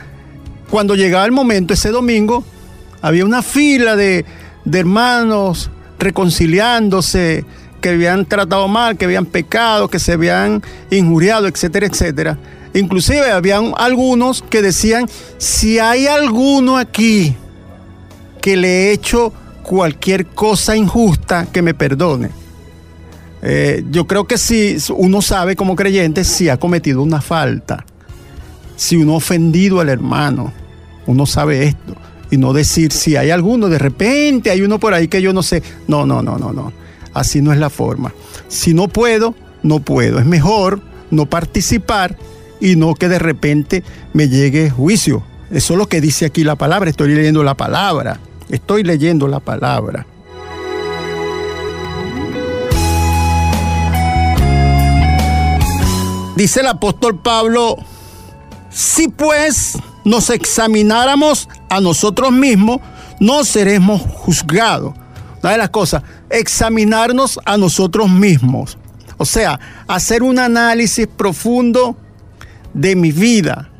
cuando 0.71 0.95
llegaba 0.95 1.25
el 1.25 1.33
momento, 1.33 1.75
ese 1.75 1.91
domingo, 1.91 2.45
había 3.03 3.25
una 3.25 3.43
fila 3.43 3.97
de, 3.97 4.25
de 4.65 4.79
hermanos 4.79 5.71
reconciliándose, 5.99 7.45
que 7.81 7.91
habían 7.91 8.27
tratado 8.27 8.69
mal, 8.69 8.97
que 8.97 9.05
habían 9.05 9.27
pecado, 9.27 9.89
que 9.89 9.99
se 9.99 10.13
habían 10.13 10.63
injuriado, 10.91 11.47
etcétera, 11.47 11.87
etcétera. 11.87 12.39
Inclusive 12.75 13.31
habían 13.31 13.73
algunos 13.77 14.43
que 14.43 14.61
decían, 14.61 15.09
si 15.39 15.79
hay 15.79 16.07
alguno 16.07 16.77
aquí 16.77 17.37
que 18.41 18.57
le 18.57 18.69
he 18.69 18.93
hecho 18.93 19.33
cualquier 19.63 20.27
cosa 20.27 20.77
injusta, 20.77 21.47
que 21.53 21.63
me 21.63 21.75
perdone. 21.75 22.31
Eh, 23.43 23.85
yo 23.91 24.07
creo 24.07 24.27
que 24.27 24.39
si 24.39 24.77
uno 24.95 25.23
sabe 25.23 25.57
como 25.57 25.77
creyente 25.77 26.25
si 26.25 26.49
ha 26.49 26.57
cometido 26.57 27.03
una 27.03 27.21
falta, 27.21 27.85
si 28.77 28.97
uno 28.97 29.15
ha 29.15 29.17
ofendido 29.17 29.81
al 29.81 29.89
hermano, 29.89 30.53
uno 31.07 31.27
sabe 31.27 31.65
esto. 31.65 31.95
Y 32.31 32.37
no 32.37 32.53
decir 32.53 32.93
si 32.93 33.17
hay 33.17 33.31
alguno, 33.31 33.69
de 33.69 33.79
repente 33.79 34.51
hay 34.51 34.63
uno 34.63 34.79
por 34.79 34.95
ahí 34.95 35.09
que 35.09 35.23
yo 35.23 35.33
no 35.33 35.43
sé. 35.43 35.63
No, 35.89 36.07
no, 36.07 36.23
no, 36.23 36.39
no, 36.39 36.53
no. 36.53 36.73
Así 37.15 37.41
no 37.41 37.53
es 37.53 37.59
la 37.59 37.71
forma. 37.71 38.13
Si 38.49 38.75
no 38.75 38.89
puedo, 38.89 39.35
no 39.63 39.81
puedo. 39.81 40.19
Es 40.19 40.27
mejor 40.27 40.81
no 41.11 41.27
participar 41.27 42.17
y 42.61 42.77
no 42.77 42.95
que 42.95 43.09
de 43.09 43.19
repente 43.19 43.83
me 44.13 44.29
llegue 44.29 44.71
juicio. 44.71 45.23
Eso 45.51 45.75
es 45.75 45.79
lo 45.79 45.89
que 45.89 46.01
dice 46.01 46.27
aquí 46.27 46.45
la 46.45 46.57
palabra. 46.57 46.91
Estoy 46.91 47.15
leyendo 47.15 47.45
la 47.45 47.55
palabra. 47.55 48.19
Estoy 48.49 48.83
leyendo 48.83 49.29
la 49.29 49.41
palabra. 49.41 50.07
Dice 56.37 56.61
el 56.61 56.67
apóstol 56.67 57.19
Pablo, 57.23 57.77
si 58.77 59.09
pues 59.09 59.79
nos 60.05 60.29
examináramos 60.29 61.49
a 61.71 61.81
nosotros 61.81 62.31
mismos, 62.31 62.83
no 63.21 63.43
seremos 63.43 64.03
juzgados. 64.03 64.93
Una 65.43 65.53
de 65.53 65.57
las 65.57 65.71
cosas, 65.71 66.03
examinarnos 66.29 67.41
a 67.47 67.57
nosotros 67.57 68.11
mismos. 68.11 68.77
O 69.17 69.25
sea, 69.25 69.59
hacer 69.89 70.23
un 70.23 70.39
análisis 70.39 71.07
profundo 71.07 71.97
de 72.75 72.97
mi 72.97 73.13
vida. 73.13 73.71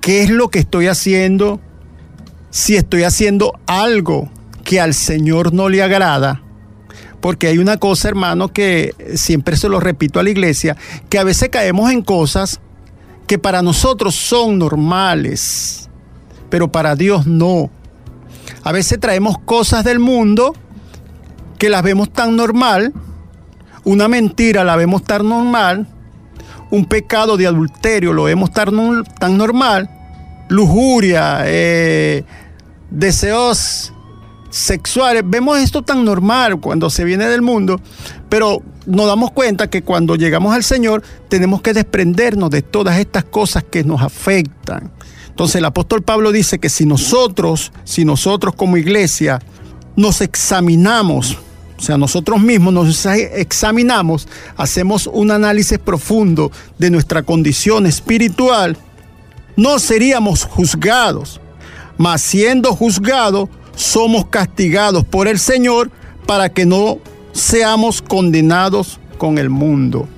¿Qué 0.00 0.22
es 0.22 0.30
lo 0.30 0.48
que 0.48 0.60
estoy 0.60 0.86
haciendo? 0.86 1.60
Si 2.48 2.76
estoy 2.76 3.02
haciendo 3.02 3.52
algo 3.66 4.30
que 4.64 4.80
al 4.80 4.94
Señor 4.94 5.52
no 5.52 5.68
le 5.68 5.82
agrada. 5.82 6.40
Porque 7.20 7.48
hay 7.48 7.58
una 7.58 7.76
cosa, 7.76 8.08
hermano, 8.08 8.48
que 8.48 8.94
siempre 9.16 9.58
se 9.58 9.68
lo 9.68 9.80
repito 9.80 10.18
a 10.18 10.22
la 10.22 10.30
iglesia, 10.30 10.78
que 11.10 11.18
a 11.18 11.24
veces 11.24 11.50
caemos 11.50 11.90
en 11.90 12.00
cosas 12.00 12.62
que 13.26 13.38
para 13.38 13.62
nosotros 13.62 14.14
son 14.14 14.58
normales, 14.58 15.88
pero 16.50 16.70
para 16.70 16.94
Dios 16.96 17.26
no. 17.26 17.70
A 18.62 18.72
veces 18.72 19.00
traemos 19.00 19.38
cosas 19.38 19.84
del 19.84 19.98
mundo 19.98 20.54
que 21.58 21.68
las 21.68 21.82
vemos 21.82 22.12
tan 22.12 22.36
normal, 22.36 22.92
una 23.84 24.08
mentira 24.08 24.64
la 24.64 24.76
vemos 24.76 25.02
tan 25.04 25.28
normal, 25.28 25.86
un 26.70 26.86
pecado 26.86 27.36
de 27.36 27.46
adulterio 27.46 28.12
lo 28.12 28.24
vemos 28.24 28.50
tan, 28.52 28.74
normal, 29.36 29.90
lujuria, 30.48 31.42
eh, 31.44 32.24
deseos 32.90 33.92
sexuales, 34.50 35.22
vemos 35.24 35.58
esto 35.58 35.82
tan 35.82 36.04
normal 36.04 36.60
cuando 36.60 36.90
se 36.90 37.04
viene 37.04 37.26
del 37.26 37.42
mundo, 37.42 37.80
pero 38.34 38.60
nos 38.86 39.06
damos 39.06 39.30
cuenta 39.30 39.70
que 39.70 39.82
cuando 39.82 40.16
llegamos 40.16 40.52
al 40.56 40.64
Señor 40.64 41.04
tenemos 41.28 41.62
que 41.62 41.72
desprendernos 41.72 42.50
de 42.50 42.62
todas 42.62 42.98
estas 42.98 43.22
cosas 43.22 43.62
que 43.62 43.84
nos 43.84 44.02
afectan. 44.02 44.90
Entonces 45.28 45.54
el 45.54 45.64
apóstol 45.64 46.02
Pablo 46.02 46.32
dice 46.32 46.58
que 46.58 46.68
si 46.68 46.84
nosotros, 46.84 47.70
si 47.84 48.04
nosotros 48.04 48.56
como 48.56 48.76
iglesia 48.76 49.38
nos 49.94 50.20
examinamos, 50.20 51.38
o 51.78 51.80
sea, 51.80 51.96
nosotros 51.96 52.40
mismos 52.40 52.74
nos 52.74 53.06
examinamos, 53.06 54.26
hacemos 54.56 55.06
un 55.06 55.30
análisis 55.30 55.78
profundo 55.78 56.50
de 56.76 56.90
nuestra 56.90 57.22
condición 57.22 57.86
espiritual, 57.86 58.76
no 59.54 59.78
seríamos 59.78 60.42
juzgados, 60.42 61.40
mas 61.98 62.20
siendo 62.20 62.74
juzgados, 62.74 63.48
somos 63.76 64.26
castigados 64.26 65.04
por 65.04 65.28
el 65.28 65.38
Señor 65.38 65.92
para 66.26 66.48
que 66.48 66.66
no 66.66 66.98
seamos 67.34 68.00
condenados 68.00 68.98
con 69.18 69.36
el 69.36 69.50
mundo. 69.50 70.08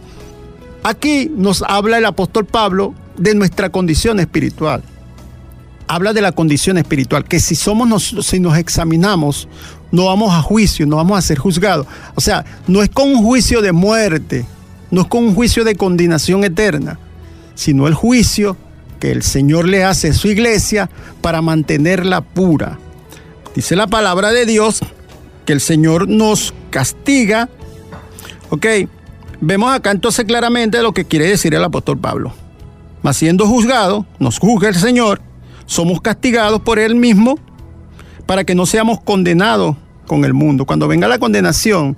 Aquí 0.85 1.29
nos 1.35 1.65
habla 1.67 1.99
el 1.99 2.05
apóstol 2.05 2.45
Pablo 2.45 2.95
de 3.17 3.35
nuestra 3.35 3.71
condición 3.71 4.21
espiritual. 4.21 4.83
Habla 5.89 6.13
de 6.13 6.21
la 6.21 6.33
condición 6.33 6.79
espiritual, 6.79 7.25
que 7.25 7.41
si 7.41 7.55
somos 7.55 8.15
si 8.25 8.39
nos 8.39 8.57
examinamos, 8.59 9.49
no 9.91 10.07
vamos 10.07 10.33
a 10.33 10.43
juicio, 10.43 10.87
no 10.87 10.97
vamos 10.97 11.19
a 11.19 11.23
ser 11.23 11.39
juzgados. 11.39 11.87
O 12.15 12.21
sea, 12.21 12.45
no 12.67 12.83
es 12.83 12.91
con 12.91 13.09
un 13.09 13.25
juicio 13.25 13.63
de 13.63 13.73
muerte, 13.73 14.45
no 14.91 15.03
es 15.03 15.07
con 15.07 15.25
un 15.25 15.35
juicio 15.35 15.65
de 15.65 15.77
condenación 15.77 16.45
eterna, 16.45 16.99
sino 17.55 17.89
el 17.89 17.95
juicio 17.95 18.57
que 19.01 19.13
el 19.13 19.23
Señor 19.23 19.69
le 19.69 19.85
hace 19.85 20.09
a 20.09 20.15
su 20.15 20.29
iglesia 20.29 20.91
para 21.21 21.41
mantenerla 21.41 22.21
pura. 22.21 22.79
Dice 23.55 23.77
la 23.77 23.87
palabra 23.87 24.33
de 24.33 24.45
Dios 24.45 24.83
que 25.47 25.55
el 25.55 25.61
Señor 25.61 26.09
nos 26.09 26.53
castiga. 26.71 27.49
Ok, 28.51 28.67
vemos 29.41 29.73
acá 29.73 29.93
entonces 29.93 30.27
claramente 30.27 30.83
lo 30.83 30.93
que 30.93 31.07
quiere 31.07 31.29
decir 31.29 31.55
el 31.55 31.65
apóstol 31.65 31.99
Pablo. 31.99 32.35
Mas 33.03 33.17
siendo 33.17 33.47
juzgado, 33.47 34.05
nos 34.19 34.39
juzga 34.39 34.69
el 34.69 34.75
Señor, 34.75 35.21
somos 35.65 36.01
castigados 36.01 36.61
por 36.61 36.79
Él 36.79 36.97
mismo 36.97 37.39
para 38.27 38.45
que 38.45 38.55
no 38.55 38.67
seamos 38.67 39.01
condenados 39.01 39.77
con 40.07 40.25
el 40.25 40.35
mundo. 40.35 40.67
Cuando 40.67 40.89
venga 40.89 41.09
la 41.09 41.19
condenación 41.19 41.97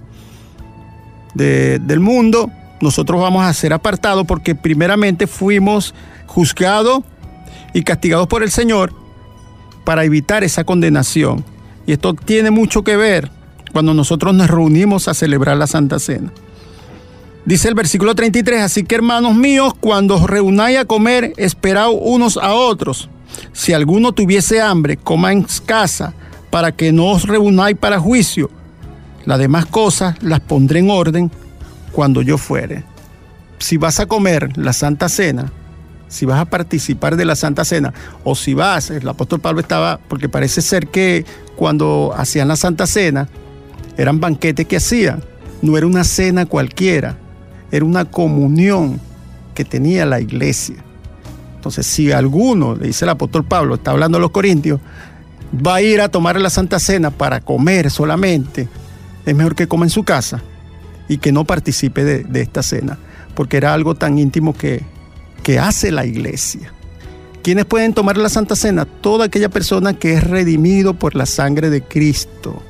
del 1.35 2.01
mundo, 2.01 2.51
nosotros 2.81 3.21
vamos 3.21 3.45
a 3.45 3.53
ser 3.55 3.73
apartados 3.73 4.27
porque 4.27 4.55
primeramente 4.55 5.27
fuimos 5.27 5.95
juzgados 6.27 7.03
y 7.73 7.83
castigados 7.83 8.27
por 8.27 8.43
el 8.43 8.51
Señor 8.51 8.93
para 9.85 10.05
evitar 10.05 10.45
esa 10.45 10.65
condenación. 10.65 11.45
Y 11.87 11.93
esto 11.93 12.13
tiene 12.13 12.51
mucho 12.51 12.85
que 12.85 12.97
ver 12.97 13.31
cuando 13.73 13.95
nosotros 13.95 14.35
nos 14.35 14.49
reunimos 14.49 15.09
a 15.09 15.15
celebrar 15.15 15.57
la 15.57 15.67
Santa 15.67 15.99
Cena. 15.99 16.33
Dice 17.45 17.69
el 17.69 17.75
versículo 17.75 18.15
33, 18.15 18.63
así 18.63 18.85
que 18.85 18.97
hermanos 18.97 19.35
míos, 19.35 19.73
cuando 19.81 20.17
os 20.17 20.25
reunáis 20.25 20.79
a 20.79 20.85
comer, 20.85 21.33
esperaos 21.37 21.97
unos 21.99 22.37
a 22.37 22.53
otros. 22.53 23.09
Si 23.53 23.73
alguno 23.73 24.13
tuviese 24.13 24.61
hambre, 24.61 24.97
coma 24.97 25.33
en 25.33 25.47
casa, 25.65 26.13
para 26.51 26.73
que 26.73 26.93
no 26.93 27.07
os 27.07 27.25
reunáis 27.25 27.77
para 27.77 28.01
juicio. 28.01 28.51
Las 29.25 29.39
demás 29.39 29.67
cosas 29.67 30.23
las 30.23 30.41
pondré 30.41 30.81
en 30.81 30.91
orden 30.91 31.31
cuando 31.93 32.23
yo 32.23 32.39
fuere. 32.39 32.85
Si 33.59 33.77
vas 33.77 34.01
a 34.01 34.07
comer 34.07 34.57
la 34.57 34.73
Santa 34.73 35.09
Cena, 35.09 35.53
si 36.09 36.25
vas 36.25 36.41
a 36.41 36.47
participar 36.47 37.17
de 37.17 37.25
la 37.25 37.37
Santa 37.37 37.65
Cena, 37.65 37.93
o 38.25 38.35
si 38.35 38.55
vas, 38.55 38.91
el 38.91 39.09
apóstol 39.09 39.41
Pablo 39.41 39.61
estaba, 39.61 39.99
porque 40.09 40.29
parece 40.29 40.63
ser 40.63 40.89
que 40.89 41.25
cuando 41.57 42.15
hacían 42.17 42.49
la 42.49 42.57
Santa 42.57 42.87
Cena, 42.87 43.29
eran 43.99 44.21
banquetes 44.21 44.67
que 44.67 44.77
hacían, 44.77 45.23
no 45.61 45.77
era 45.77 45.87
una 45.87 46.05
cena 46.05 46.47
cualquiera, 46.47 47.19
era 47.71 47.85
una 47.85 48.05
comunión 48.05 49.01
que 49.55 49.65
tenía 49.65 50.07
la 50.07 50.21
iglesia. 50.21 50.77
Entonces, 51.57 51.85
si 51.85 52.13
alguno, 52.13 52.77
le 52.77 52.87
dice 52.87 53.05
el 53.05 53.11
apóstol 53.11 53.45
Pablo, 53.45 53.75
está 53.75 53.91
hablando 53.91 54.17
a 54.17 54.21
los 54.21 54.31
corintios, 54.31 54.81
va 55.55 55.77
a 55.77 55.83
ir 55.83 56.01
a 56.01 56.09
tomar 56.09 56.41
la 56.41 56.49
Santa 56.49 56.79
Cena 56.79 57.11
para 57.11 57.41
comer 57.41 57.91
solamente, 57.91 58.69
es 59.27 59.35
mejor 59.35 59.57
que 59.57 59.67
coma 59.67 59.85
en 59.85 59.91
su 59.91 60.05
casa 60.05 60.43
y 61.09 61.19
que 61.19 61.33
no 61.33 61.45
participe 61.45 62.05
de, 62.05 62.41
esta 62.41 62.63
cena, 62.63 62.99
porque 63.35 63.57
era 63.57 63.75
algo 63.75 63.97
tan 63.97 64.17
íntimo 64.19 64.57
que, 64.57 64.85
que 65.43 65.59
hace 65.59 65.91
la 65.91 66.07
iglesia. 66.07 66.73
¿Quiénes 67.43 67.65
pueden 67.65 67.95
tomar 67.95 68.17
la 68.17 68.29
Santa 68.29 68.55
Cena? 68.55 68.85
Toda 68.85 69.25
aquella 69.25 69.49
persona 69.49 69.95
que 69.95 70.15
es 70.15 70.25
redimido 70.25 70.95
por 70.95 71.15
la 71.15 71.27
sangre 71.27 71.71
de 71.71 71.83
Cristo, 71.83 72.63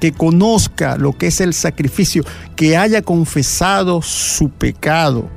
que 0.00 0.12
conozca 0.12 0.96
lo 0.96 1.12
que 1.12 1.28
es 1.28 1.40
el 1.40 1.54
sacrificio, 1.54 2.24
que 2.54 2.76
haya 2.76 3.02
confesado 3.02 4.02
su 4.02 4.50
pecado, 4.50 5.28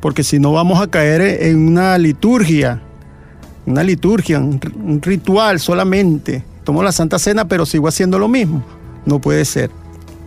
porque 0.00 0.24
si 0.24 0.38
no 0.38 0.52
vamos 0.52 0.80
a 0.80 0.88
caer 0.88 1.20
en 1.20 1.68
una 1.68 1.96
liturgia 1.98 2.82
una 3.66 3.82
liturgia, 3.82 4.38
un, 4.38 5.00
ritual 5.02 5.60
solamente. 5.60 6.44
Tomo 6.64 6.82
la 6.82 6.92
Santa 6.92 7.18
Cena, 7.18 7.46
pero 7.46 7.66
sigo 7.66 7.88
haciendo 7.88 8.18
lo 8.18 8.28
mismo. 8.28 8.64
No 9.06 9.20
puede 9.20 9.44
ser. 9.44 9.70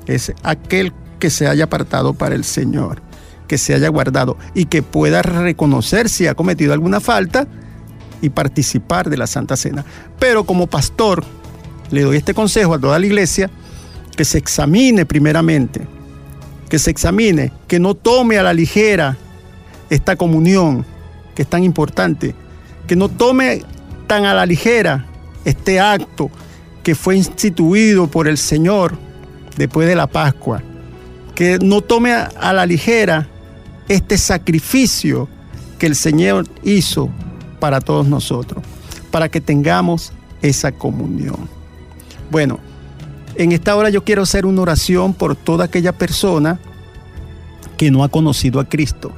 Es 0.08 0.34
aquel 0.44 0.94
que 1.20 1.30
se 1.30 1.48
haya 1.48 1.66
apartado 1.66 2.14
para 2.14 2.36
el 2.36 2.44
Señor, 2.44 3.02
que 3.48 3.58
se 3.58 3.74
haya 3.74 3.90
guardado 3.90 4.38
y 4.54 4.66
que 4.66 4.82
pueda 4.82 5.22
reconocer 5.22 6.10
si 6.10 6.28
ha 6.28 6.36
cometido 6.36 6.74
alguna 6.74 7.00
falta 7.00 7.48
y 8.22 8.30
participar 8.30 9.10
de 9.10 9.18
la 9.18 9.28
Santa 9.28 9.56
Cena. 9.56 9.86
Pero 10.20 10.46
como 10.46 10.68
pastor, 10.68 11.24
le 11.92 12.02
doy 12.02 12.18
este 12.18 12.34
consejo 12.34 12.74
a 12.74 12.80
toda 12.80 13.00
la 13.00 13.06
iglesia, 13.06 13.50
que 14.16 14.26
se 14.26 14.38
examine 14.38 15.06
primeramente, 15.06 15.82
que 16.70 16.80
se 16.80 16.92
examine, 16.92 17.52
que 17.68 17.80
no 17.80 17.96
tome 17.96 18.38
a 18.38 18.44
la 18.44 18.54
ligera 18.54 19.18
esta 19.90 20.16
comunión 20.16 20.86
que 21.36 21.44
es 21.44 21.48
tan 21.48 21.64
importante, 21.64 22.36
que 22.88 22.96
no 22.96 23.10
tome 23.10 23.64
tan 24.08 24.26
a 24.26 24.34
la 24.34 24.46
ligera 24.46 25.06
este 25.46 25.80
acto 25.80 26.30
que 26.84 26.96
fue 26.96 27.16
instituido 27.16 28.08
por 28.08 28.28
el 28.28 28.38
Señor 28.38 28.98
después 29.58 29.88
de 29.88 29.96
la 29.96 30.08
Pascua, 30.08 30.62
que 31.36 31.58
no 31.60 31.82
tome 31.82 32.14
a 32.14 32.54
la 32.54 32.66
ligera 32.66 33.28
este 33.88 34.18
sacrificio 34.18 35.28
que 35.80 35.88
el 35.88 35.96
Señor 35.96 36.48
hizo 36.64 37.10
para 37.60 37.82
todos 37.82 38.08
nosotros, 38.08 38.64
para 39.12 39.30
que 39.30 39.42
tengamos 39.42 40.12
esa 40.42 40.72
comunión. 40.72 41.50
Bueno, 42.30 42.60
en 43.36 43.52
esta 43.52 43.76
hora 43.76 43.90
yo 43.90 44.04
quiero 44.04 44.22
hacer 44.22 44.46
una 44.46 44.62
oración 44.62 45.14
por 45.14 45.36
toda 45.36 45.66
aquella 45.66 45.94
persona 45.94 46.60
que 47.78 47.92
no 47.92 48.04
ha 48.04 48.10
conocido 48.10 48.60
a 48.60 48.66
Cristo, 48.66 49.12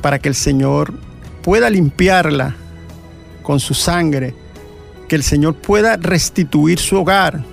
para 0.00 0.18
que 0.18 0.28
el 0.28 0.34
Señor 0.34 0.94
pueda 1.42 1.68
limpiarla 1.70 2.56
con 3.42 3.60
su 3.60 3.74
sangre, 3.74 4.34
que 5.08 5.16
el 5.16 5.22
Señor 5.22 5.54
pueda 5.56 5.96
restituir 5.96 6.78
su 6.78 6.96
hogar, 6.96 7.44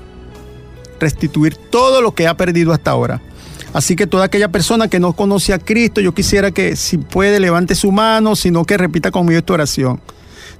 restituir 1.00 1.56
todo 1.56 2.02
lo 2.02 2.14
que 2.14 2.28
ha 2.28 2.36
perdido 2.38 2.74
hasta 2.74 2.92
ahora. 2.92 3.22
Así 3.74 3.96
que 3.96 4.06
toda 4.06 4.26
aquella 4.26 4.50
persona 4.50 4.88
que 4.88 5.00
no 5.00 5.14
conoce 5.14 5.52
a 5.52 5.60
Cristo, 5.60 6.00
yo 6.00 6.14
quisiera 6.14 6.52
que 6.52 6.76
si 6.76 7.00
puede 7.00 7.40
levante 7.40 7.74
su 7.74 7.92
mano, 7.92 8.36
sino 8.36 8.66
que 8.66 8.78
repita 8.78 9.10
conmigo 9.10 9.40
esta 9.40 9.54
oración. 9.54 10.00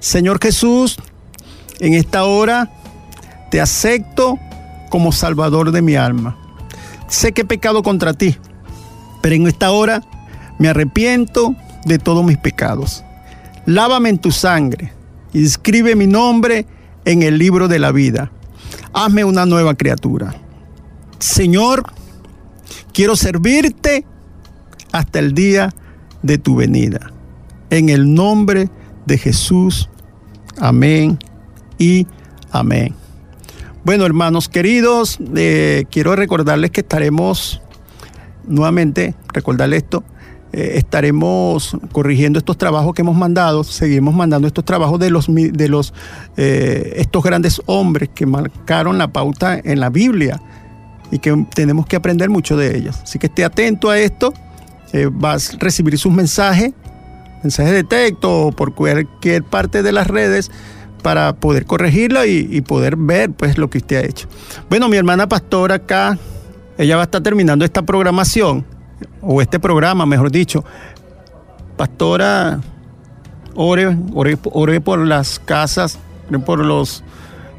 Señor 0.00 0.40
Jesús, 0.42 0.98
en 1.78 1.94
esta 1.94 2.24
hora 2.24 2.70
te 3.50 3.60
acepto 3.60 4.38
como 4.94 5.10
Salvador 5.10 5.72
de 5.72 5.82
mi 5.82 5.96
alma. 5.96 6.36
Sé 7.08 7.32
que 7.32 7.40
he 7.40 7.44
pecado 7.44 7.82
contra 7.82 8.14
ti, 8.14 8.36
pero 9.22 9.34
en 9.34 9.48
esta 9.48 9.72
hora 9.72 10.02
me 10.60 10.68
arrepiento 10.68 11.56
de 11.84 11.98
todos 11.98 12.24
mis 12.24 12.38
pecados. 12.38 13.02
Lávame 13.66 14.10
en 14.10 14.18
tu 14.18 14.30
sangre 14.30 14.92
y 15.32 15.44
escribe 15.44 15.96
mi 15.96 16.06
nombre 16.06 16.64
en 17.04 17.24
el 17.24 17.38
libro 17.38 17.66
de 17.66 17.80
la 17.80 17.90
vida. 17.90 18.30
Hazme 18.92 19.24
una 19.24 19.46
nueva 19.46 19.74
criatura. 19.74 20.32
Señor, 21.18 21.92
quiero 22.92 23.16
servirte 23.16 24.06
hasta 24.92 25.18
el 25.18 25.34
día 25.34 25.74
de 26.22 26.38
tu 26.38 26.54
venida. 26.54 27.10
En 27.68 27.88
el 27.88 28.14
nombre 28.14 28.70
de 29.06 29.18
Jesús. 29.18 29.88
Amén 30.56 31.18
y 31.78 32.06
amén. 32.52 32.94
Bueno, 33.84 34.06
hermanos 34.06 34.48
queridos, 34.48 35.18
eh, 35.36 35.84
quiero 35.90 36.16
recordarles 36.16 36.70
que 36.70 36.80
estaremos 36.80 37.60
nuevamente, 38.46 39.14
recordarles 39.30 39.82
esto, 39.82 40.02
eh, 40.54 40.72
estaremos 40.76 41.76
corrigiendo 41.92 42.38
estos 42.38 42.56
trabajos 42.56 42.94
que 42.94 43.02
hemos 43.02 43.14
mandado, 43.14 43.62
seguimos 43.62 44.14
mandando 44.14 44.48
estos 44.48 44.64
trabajos 44.64 44.98
de 45.00 45.10
los, 45.10 45.26
de 45.28 45.68
los 45.68 45.92
eh, 46.38 46.94
estos 46.96 47.22
grandes 47.22 47.60
hombres 47.66 48.08
que 48.14 48.24
marcaron 48.24 48.96
la 48.96 49.08
pauta 49.08 49.60
en 49.62 49.80
la 49.80 49.90
Biblia 49.90 50.40
y 51.10 51.18
que 51.18 51.44
tenemos 51.54 51.84
que 51.84 51.96
aprender 51.96 52.30
mucho 52.30 52.56
de 52.56 52.78
ellos. 52.78 53.00
Así 53.02 53.18
que 53.18 53.26
esté 53.26 53.44
atento 53.44 53.90
a 53.90 53.98
esto, 53.98 54.32
vas 55.12 55.52
a 55.52 55.58
recibir 55.58 55.98
sus 55.98 56.10
mensajes, 56.10 56.72
mensajes 57.42 57.74
de 57.74 57.84
texto 57.84 58.46
o 58.46 58.50
por 58.50 58.74
cualquier 58.74 59.44
parte 59.44 59.82
de 59.82 59.92
las 59.92 60.06
redes 60.06 60.50
para 61.04 61.34
poder 61.36 61.66
corregirla 61.66 62.24
y, 62.26 62.62
poder 62.62 62.96
ver 62.96 63.30
pues 63.30 63.58
lo 63.58 63.68
que 63.68 63.76
usted 63.76 63.96
ha 63.96 64.06
hecho. 64.06 64.26
Bueno, 64.70 64.88
mi 64.88 64.96
hermana 64.96 65.28
pastora 65.28 65.74
acá, 65.74 66.18
ella 66.78 66.96
va 66.96 67.02
a 67.02 67.04
estar 67.04 67.20
terminando 67.22 67.62
esta 67.62 67.82
programación, 67.82 68.64
o 69.20 69.42
este 69.42 69.60
programa, 69.60 70.06
mejor 70.06 70.30
dicho. 70.30 70.64
Pastora, 71.76 72.58
ore, 73.54 73.98
ore, 74.14 74.80
por 74.80 74.98
las 75.00 75.38
casas, 75.38 75.98
por 76.46 76.64
los 76.64 77.04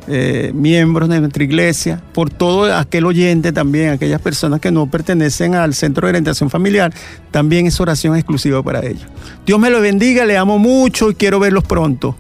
eh, 0.08 0.52
miembros 0.56 1.08
de 1.08 1.20
nuestra 1.20 1.44
iglesia, 1.44 2.02
por 2.16 2.32
todo 2.32 2.76
aquel 2.76 3.06
oyente 3.06 3.52
también, 3.52 3.92
aquellas 3.92 4.22
personas 4.22 4.60
que 4.60 4.72
no 4.72 4.90
pertenecen 4.90 5.54
al 5.54 5.76
Centro 5.76 6.08
de 6.08 6.14
Orientación 6.14 6.50
Familiar, 6.50 6.92
también 7.30 7.68
es 7.68 7.80
oración 7.80 8.16
exclusiva 8.16 8.64
para 8.64 8.84
ellos. 8.84 9.06
Dios 9.46 9.60
me 9.60 9.70
lo 9.70 9.82
bendiga, 9.82 10.26
le 10.26 10.36
amo 10.36 10.58
mucho 10.58 11.12
y 11.12 11.14
quiero 11.14 11.40
verlos 11.40 11.64
pronto. 11.64 12.16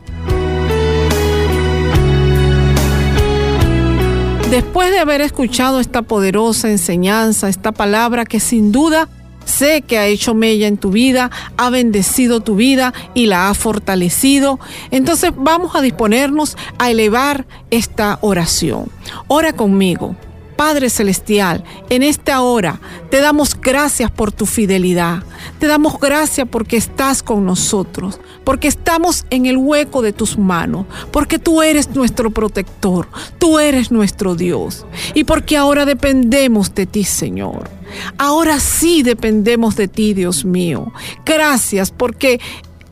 Después 4.50 4.92
de 4.92 5.00
haber 5.00 5.22
escuchado 5.22 5.80
esta 5.80 6.04
poderosa 6.04 6.70
enseñanza, 6.70 7.50
esta 7.50 7.72
palabra 7.72 8.26
que 8.26 8.40
sin 8.40 8.72
duda 8.72 9.10
sé 9.44 9.82
que 9.82 9.98
ha 9.98 10.06
hecho 10.06 10.36
mella 10.36 10.68
en 10.68 10.78
tu 10.78 10.92
vida, 10.92 11.32
ha 11.58 11.70
bendecido 11.72 12.42
tu 12.42 12.56
vida 12.56 12.94
y 13.16 13.26
la 13.26 13.50
ha 13.50 13.54
fortalecido, 13.56 14.60
entonces 14.92 15.32
vamos 15.36 15.76
a 15.76 15.82
disponernos 15.82 16.58
a 16.78 16.92
elevar 16.92 17.48
esta 17.72 18.20
oración. 18.22 18.90
Ora 19.28 19.54
conmigo. 19.54 20.16
Padre 20.56 20.90
Celestial, 20.90 21.64
en 21.90 22.04
esta 22.04 22.42
hora 22.42 22.80
te 23.10 23.20
damos 23.20 23.60
gracias 23.60 24.10
por 24.12 24.32
tu 24.32 24.46
fidelidad. 24.46 25.24
Te 25.60 25.68
damos 25.68 26.00
gracias 26.00 26.48
porque 26.50 26.78
estás 26.78 27.22
con 27.24 27.46
nosotros, 27.46 28.20
porque 28.44 28.68
estamos 28.68 29.26
en 29.30 29.46
el 29.46 29.58
hueco 29.58 30.02
de 30.02 30.14
tus 30.14 30.38
manos, 30.38 30.86
porque 31.12 31.40
tú 31.40 31.62
eres 31.62 31.90
nuestro 31.96 32.30
protector, 32.30 33.08
tú 33.38 33.60
eres 33.60 33.92
nuestro 33.92 34.36
Dios 34.36 34.86
y 35.14 35.24
porque 35.24 35.58
ahora 35.58 35.86
dependemos 35.86 36.74
de 36.74 36.86
ti, 36.86 37.04
Señor. 37.04 37.70
Ahora 38.18 38.60
sí 38.60 39.04
dependemos 39.04 39.76
de 39.76 39.88
ti, 39.88 40.14
Dios 40.14 40.46
mío. 40.46 40.92
Gracias 41.26 41.92
porque 41.92 42.40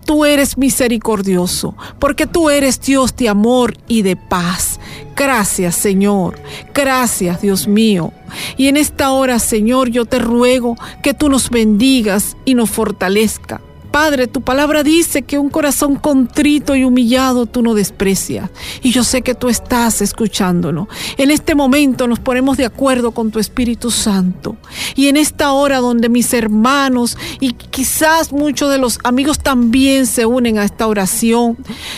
tú 0.05 0.25
eres 0.25 0.57
misericordioso, 0.57 1.75
porque 1.99 2.27
tú 2.27 2.49
eres 2.49 2.81
Dios 2.81 3.15
de 3.15 3.29
amor 3.29 3.75
y 3.87 4.01
de 4.01 4.15
paz. 4.15 4.79
Gracias, 5.15 5.75
Señor. 5.75 6.39
Gracias, 6.73 7.41
Dios 7.41 7.67
mío. 7.67 8.11
Y 8.57 8.67
en 8.67 8.77
esta 8.77 9.11
hora, 9.11 9.39
Señor, 9.39 9.89
yo 9.89 10.05
te 10.05 10.19
ruego 10.19 10.75
que 11.01 11.13
tú 11.13 11.29
nos 11.29 11.49
bendigas 11.49 12.35
y 12.45 12.55
nos 12.55 12.69
fortalezca 12.69 13.61
Padre, 13.93 14.25
tu 14.25 14.41
palabra 14.41 14.81
dice 14.81 15.21
que 15.21 15.37
un 15.37 15.51
corazón 15.51 15.97
contrito 15.97 16.75
y 16.75 16.83
humillado 16.83 17.45
tú 17.45 17.61
no 17.61 17.75
desprecias. 17.75 18.49
Y 18.81 18.89
yo 18.89 19.03
sé 19.03 19.21
que 19.21 19.35
tú 19.35 19.49
estás 19.49 20.01
escuchándonos. 20.01 20.87
En 21.15 21.29
este 21.29 21.53
momento 21.53 22.07
nos 22.07 22.17
ponemos 22.17 22.57
de 22.57 22.65
acuerdo 22.65 23.11
con 23.11 23.29
tu 23.29 23.37
Espíritu 23.37 23.91
Santo. 23.91 24.57
Y 24.95 25.09
en 25.09 25.15
esta 25.15 25.51
hora 25.51 25.77
donde 25.77 26.09
mis 26.09 26.33
hermanos 26.33 27.19
y 27.39 27.53
quizás 27.53 28.31
muchos 28.31 28.71
de 28.71 28.79
los 28.79 28.97
amigos 29.03 29.37
también 29.37 30.07
se 30.07 30.25
unen 30.25 30.57
a 30.57 30.65
esta 30.65 30.87
oración, 30.87 31.55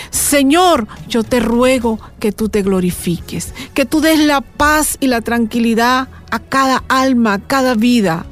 Señor, 0.09 0.89
yo 1.07 1.23
te 1.23 1.39
ruego 1.39 2.01
que 2.19 2.33
tú 2.33 2.49
te 2.49 2.61
glorifiques, 2.61 3.53
que 3.73 3.85
tú 3.85 4.01
des 4.01 4.19
la 4.19 4.41
paz 4.41 4.97
y 4.99 5.07
la 5.07 5.21
tranquilidad 5.21 6.09
a 6.29 6.39
cada 6.39 6.83
alma, 6.89 7.35
a 7.35 7.39
cada 7.39 7.73
vida. 7.73 8.25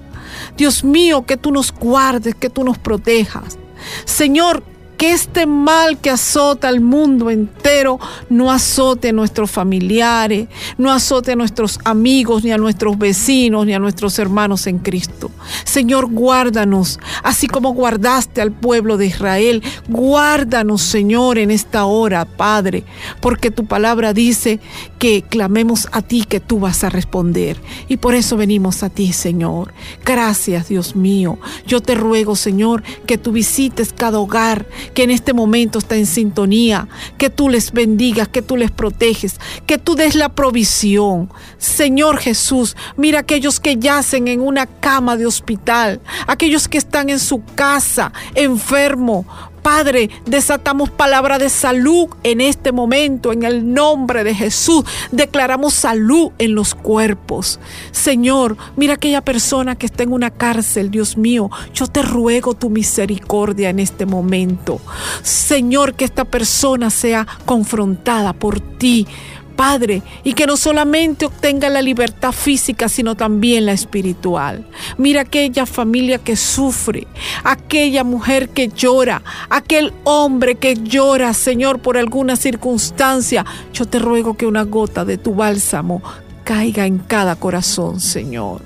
Dios 0.58 0.84
mío, 0.84 1.26
que 1.26 1.38
tú 1.38 1.52
nos 1.52 1.72
guardes, 1.72 2.36
que 2.36 2.50
tú 2.50 2.64
nos 2.64 2.78
protejas. 2.78 3.58
Señor, 4.06 4.64
que 5.04 5.12
este 5.12 5.46
mal 5.46 5.98
que 5.98 6.10
azota 6.10 6.70
al 6.70 6.80
mundo 6.80 7.30
entero 7.30 8.00
no 8.30 8.50
azote 8.50 9.10
a 9.10 9.12
nuestros 9.12 9.52
familiares, 9.52 10.48
no 10.78 10.94
azote 10.94 11.34
a 11.34 11.36
nuestros 11.36 11.78
amigos, 11.84 12.46
ni 12.46 12.54
a 12.54 12.58
nuestros 12.58 12.98
vecinos, 12.98 13.66
ni 13.66 13.74
a 13.74 13.80
nuestros 13.80 14.18
hermanos 14.18 14.66
en 14.66 14.80
Cristo. 14.80 15.30
Señor, 15.66 16.10
guárdanos, 16.10 17.02
así 17.22 17.48
como 17.48 17.74
guardaste 17.74 18.40
al 18.40 18.54
pueblo 18.54 18.96
de 18.96 19.08
Israel. 19.08 19.62
Guárdanos, 19.90 20.82
Señor, 20.82 21.38
en 21.38 21.52
esta 21.52 21.84
hora, 21.84 22.24
Padre, 22.24 22.86
porque 23.20 23.52
tu 23.52 23.66
palabra 23.66 24.14
dice 24.14 24.62
que 25.00 25.22
clamemos 25.22 25.90
a 25.92 26.02
ti, 26.02 26.24
que 26.24 26.40
tú 26.40 26.62
vas 26.62 26.86
a 26.86 26.90
responder. 26.90 27.60
Y 27.90 27.98
por 27.98 28.16
eso 28.16 28.38
venimos 28.38 28.84
a 28.84 28.90
ti, 28.90 29.12
Señor. 29.12 29.74
Gracias, 30.06 30.70
Dios 30.70 30.96
mío. 30.96 31.40
Yo 31.68 31.82
te 31.82 31.94
ruego, 31.94 32.38
Señor, 32.38 32.84
que 33.06 33.18
tú 33.18 33.34
visites 33.34 33.92
cada 33.92 34.20
hogar 34.20 34.66
que 34.94 35.04
en 35.04 35.12
este 35.12 35.34
momento 35.34 35.80
está 35.80 35.96
en 35.96 36.06
sintonía, 36.06 36.88
que 37.18 37.30
tú 37.30 37.50
les 37.50 37.72
bendigas, 37.72 38.28
que 38.28 38.42
tú 38.42 38.58
les 38.58 38.72
proteges, 38.72 39.40
que 39.66 39.78
tú 39.78 39.96
des 39.96 40.16
la 40.16 40.30
provisión. 40.30 41.30
Señor 41.58 42.18
Jesús, 42.18 42.76
mira 42.98 43.20
aquellos 43.20 43.60
que 43.60 43.78
yacen 43.78 44.28
en 44.28 44.42
una 44.42 44.66
cama 44.66 45.18
de 45.18 45.26
hospital, 45.26 46.02
aquellos 46.28 46.68
que 46.68 46.78
están 46.78 47.10
en 47.10 47.20
su 47.20 47.44
casa 47.56 48.12
enfermo 48.36 49.26
Padre, 49.64 50.10
desatamos 50.26 50.90
palabra 50.90 51.40
de 51.40 51.50
salud 51.50 52.10
en 52.24 52.42
este 52.42 52.74
momento, 52.74 53.32
en 53.32 53.44
el 53.44 53.74
nombre 53.74 54.26
de 54.26 54.36
Jesús. 54.36 54.84
Declaramos 55.12 55.74
salud 55.74 56.32
en 56.38 56.54
los 56.54 56.76
cuerpos. 56.76 57.62
Señor, 57.92 58.58
mira 58.76 58.96
aquella 58.96 59.22
persona 59.22 59.76
que 59.76 59.86
está 59.86 60.04
en 60.04 60.12
una 60.12 60.32
cárcel, 60.32 60.92
Dios 60.92 61.18
mío. 61.18 61.50
Yo 61.74 61.88
te 61.88 62.02
ruego 62.02 62.54
tu 62.54 62.70
misericordia 62.70 63.70
en 63.70 63.80
este 63.80 64.06
momento. 64.06 64.82
Señor, 65.22 65.96
que 65.96 66.04
esta 66.04 66.26
persona 66.26 66.90
sea 66.90 67.26
confrontada 67.46 68.34
por 68.34 68.60
ti 68.60 69.08
Padre, 69.56 70.02
y 70.24 70.34
que 70.34 70.46
no 70.48 70.58
solamente 70.58 71.26
obtenga 71.26 71.70
la 71.70 71.82
libertad 71.82 72.32
física, 72.32 72.90
sino 72.90 73.16
también 73.16 73.66
la 73.66 73.74
espiritual. 73.74 74.66
Mira 74.98 75.22
aquella 75.22 75.66
familia 75.66 76.18
que 76.18 76.36
sufre, 76.36 77.08
aquella 77.44 78.04
mujer 78.04 78.50
que 78.50 78.70
llora, 78.70 79.22
aquel 79.50 79.94
hombre 80.04 80.56
que 80.56 80.76
llora, 80.76 81.34
Señor, 81.34 81.80
por 81.80 81.98
alguna 81.98 82.36
circunstancia. 82.36 83.46
Yo 83.74 83.86
te 83.86 84.00
ruego 84.00 84.36
que 84.36 84.46
una 84.46 84.64
gota 84.64 85.06
de 85.06 85.18
tu 85.18 85.36
bálsamo 85.36 86.02
caiga 86.44 86.86
en 86.86 87.00
cada 87.00 87.36
corazón, 87.36 88.00
Señor. 88.00 88.62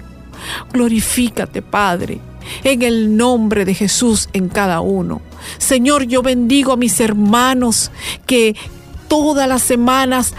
Glorifícate, 0.72 1.62
Padre, 1.62 2.20
en 2.64 2.82
el 2.82 3.16
nombre 3.16 3.66
de 3.66 3.74
Jesús 3.74 4.30
en 4.34 4.50
cada 4.50 4.82
uno. 4.82 5.22
Señor, 5.58 6.04
yo 6.04 6.22
bendigo 6.22 6.72
a 6.72 6.78
mis 6.78 7.00
hermanos 7.00 7.92
que 8.26 8.56
todas 9.08 9.48
las 9.48 9.62
semanas 9.62 10.34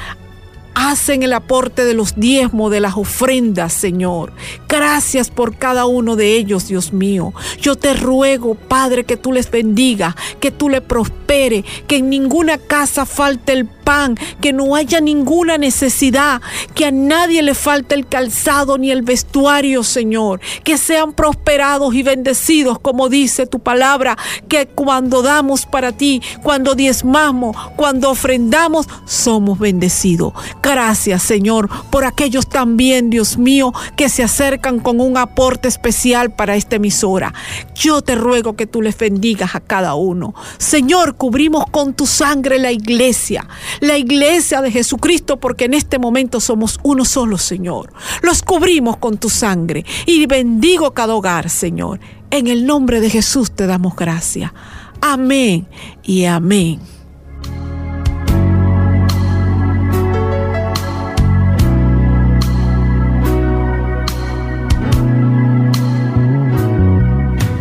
hacen 0.78 1.24
el 1.24 1.32
aporte 1.32 1.84
de 1.84 1.92
los 1.92 2.14
diezmos, 2.14 2.70
de 2.70 2.78
las 2.78 2.96
ofrendas, 2.96 3.72
Señor. 3.72 4.32
Gracias 4.68 5.28
por 5.28 5.56
cada 5.56 5.86
uno 5.86 6.14
de 6.14 6.36
ellos, 6.36 6.68
Dios 6.68 6.92
mío. 6.92 7.34
Yo 7.60 7.74
te 7.74 7.94
ruego, 7.94 8.54
Padre, 8.54 9.02
que 9.02 9.16
tú 9.16 9.32
les 9.32 9.50
bendiga, 9.50 10.14
que 10.38 10.52
tú 10.52 10.68
les 10.68 10.80
prospere, 10.80 11.64
que 11.88 11.96
en 11.96 12.08
ninguna 12.08 12.58
casa 12.58 13.06
falte 13.06 13.54
el 13.54 13.66
pan, 13.66 14.16
que 14.40 14.52
no 14.52 14.76
haya 14.76 15.00
ninguna 15.00 15.58
necesidad, 15.58 16.40
que 16.74 16.86
a 16.86 16.92
nadie 16.92 17.42
le 17.42 17.54
falte 17.54 17.96
el 17.96 18.06
calzado 18.06 18.78
ni 18.78 18.92
el 18.92 19.02
vestuario, 19.02 19.82
Señor, 19.82 20.40
que 20.62 20.78
sean 20.78 21.12
prosperados 21.12 21.92
y 21.94 22.04
bendecidos, 22.04 22.78
como 22.78 23.08
dice 23.08 23.46
tu 23.46 23.58
palabra, 23.58 24.16
que 24.46 24.68
cuando 24.68 25.22
damos 25.22 25.66
para 25.66 25.90
ti, 25.90 26.22
cuando 26.44 26.76
diezmamos, 26.76 27.56
cuando 27.74 28.10
ofrendamos, 28.10 28.86
somos 29.06 29.58
bendecidos. 29.58 30.34
Gracias, 30.68 31.22
Señor, 31.22 31.68
por 31.90 32.04
aquellos 32.04 32.48
también, 32.48 33.08
Dios 33.08 33.38
mío, 33.38 33.72
que 33.96 34.10
se 34.10 34.22
acercan 34.22 34.80
con 34.80 35.00
un 35.00 35.16
aporte 35.16 35.66
especial 35.66 36.30
para 36.30 36.56
esta 36.56 36.76
emisora. 36.76 37.32
Yo 37.74 38.02
te 38.02 38.14
ruego 38.14 38.54
que 38.54 38.66
tú 38.66 38.82
les 38.82 38.98
bendigas 38.98 39.54
a 39.54 39.60
cada 39.60 39.94
uno. 39.94 40.34
Señor, 40.58 41.16
cubrimos 41.16 41.64
con 41.70 41.94
tu 41.94 42.06
sangre 42.06 42.58
la 42.58 42.70
iglesia 42.70 43.46
la 43.80 43.96
iglesia 43.96 44.60
de 44.60 44.70
Jesucristo, 44.70 45.38
porque 45.38 45.64
en 45.64 45.74
este 45.74 45.98
momento 45.98 46.40
somos 46.40 46.78
uno 46.82 47.04
solo, 47.04 47.38
Señor. 47.38 47.92
Los 48.22 48.42
cubrimos 48.42 48.96
con 48.96 49.18
tu 49.18 49.28
sangre 49.28 49.84
y 50.06 50.26
bendigo 50.26 50.92
cada 50.92 51.14
hogar, 51.14 51.50
Señor. 51.50 52.00
En 52.30 52.46
el 52.46 52.66
nombre 52.66 53.00
de 53.00 53.10
Jesús 53.10 53.52
te 53.52 53.66
damos 53.66 53.96
gracias. 53.96 54.52
Amén 55.00 55.66
y 56.02 56.24
amén. 56.24 56.80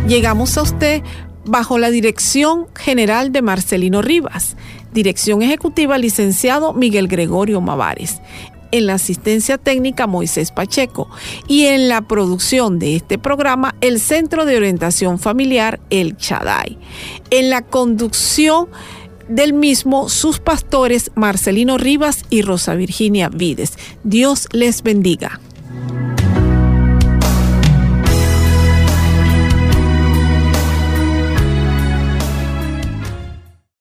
Llegamos 0.08 0.56
a 0.56 0.62
usted 0.62 1.02
bajo 1.44 1.76
la 1.76 1.90
dirección 1.90 2.66
general 2.74 3.30
de 3.30 3.42
Marcelino 3.42 4.00
Rivas, 4.00 4.56
dirección 4.90 5.42
ejecutiva 5.42 5.98
licenciado 5.98 6.72
Miguel 6.72 7.08
Gregorio 7.08 7.60
Mavares, 7.60 8.22
en 8.70 8.86
la 8.86 8.94
asistencia 8.94 9.58
técnica 9.58 10.06
Moisés 10.06 10.50
Pacheco 10.50 11.10
y 11.46 11.66
en 11.66 11.90
la 11.90 12.00
producción 12.00 12.78
de 12.78 12.96
este 12.96 13.18
programa 13.18 13.74
el 13.82 14.00
Centro 14.00 14.46
de 14.46 14.56
Orientación 14.56 15.18
Familiar 15.18 15.78
El 15.90 16.16
Chaday. 16.16 16.78
En 17.28 17.50
la 17.50 17.60
conducción 17.60 18.68
del 19.28 19.52
mismo 19.52 20.08
sus 20.08 20.40
pastores 20.40 21.10
Marcelino 21.16 21.76
Rivas 21.76 22.24
y 22.30 22.40
Rosa 22.40 22.74
Virginia 22.76 23.28
Vides. 23.28 23.74
Dios 24.04 24.48
les 24.52 24.82
bendiga. 24.82 25.38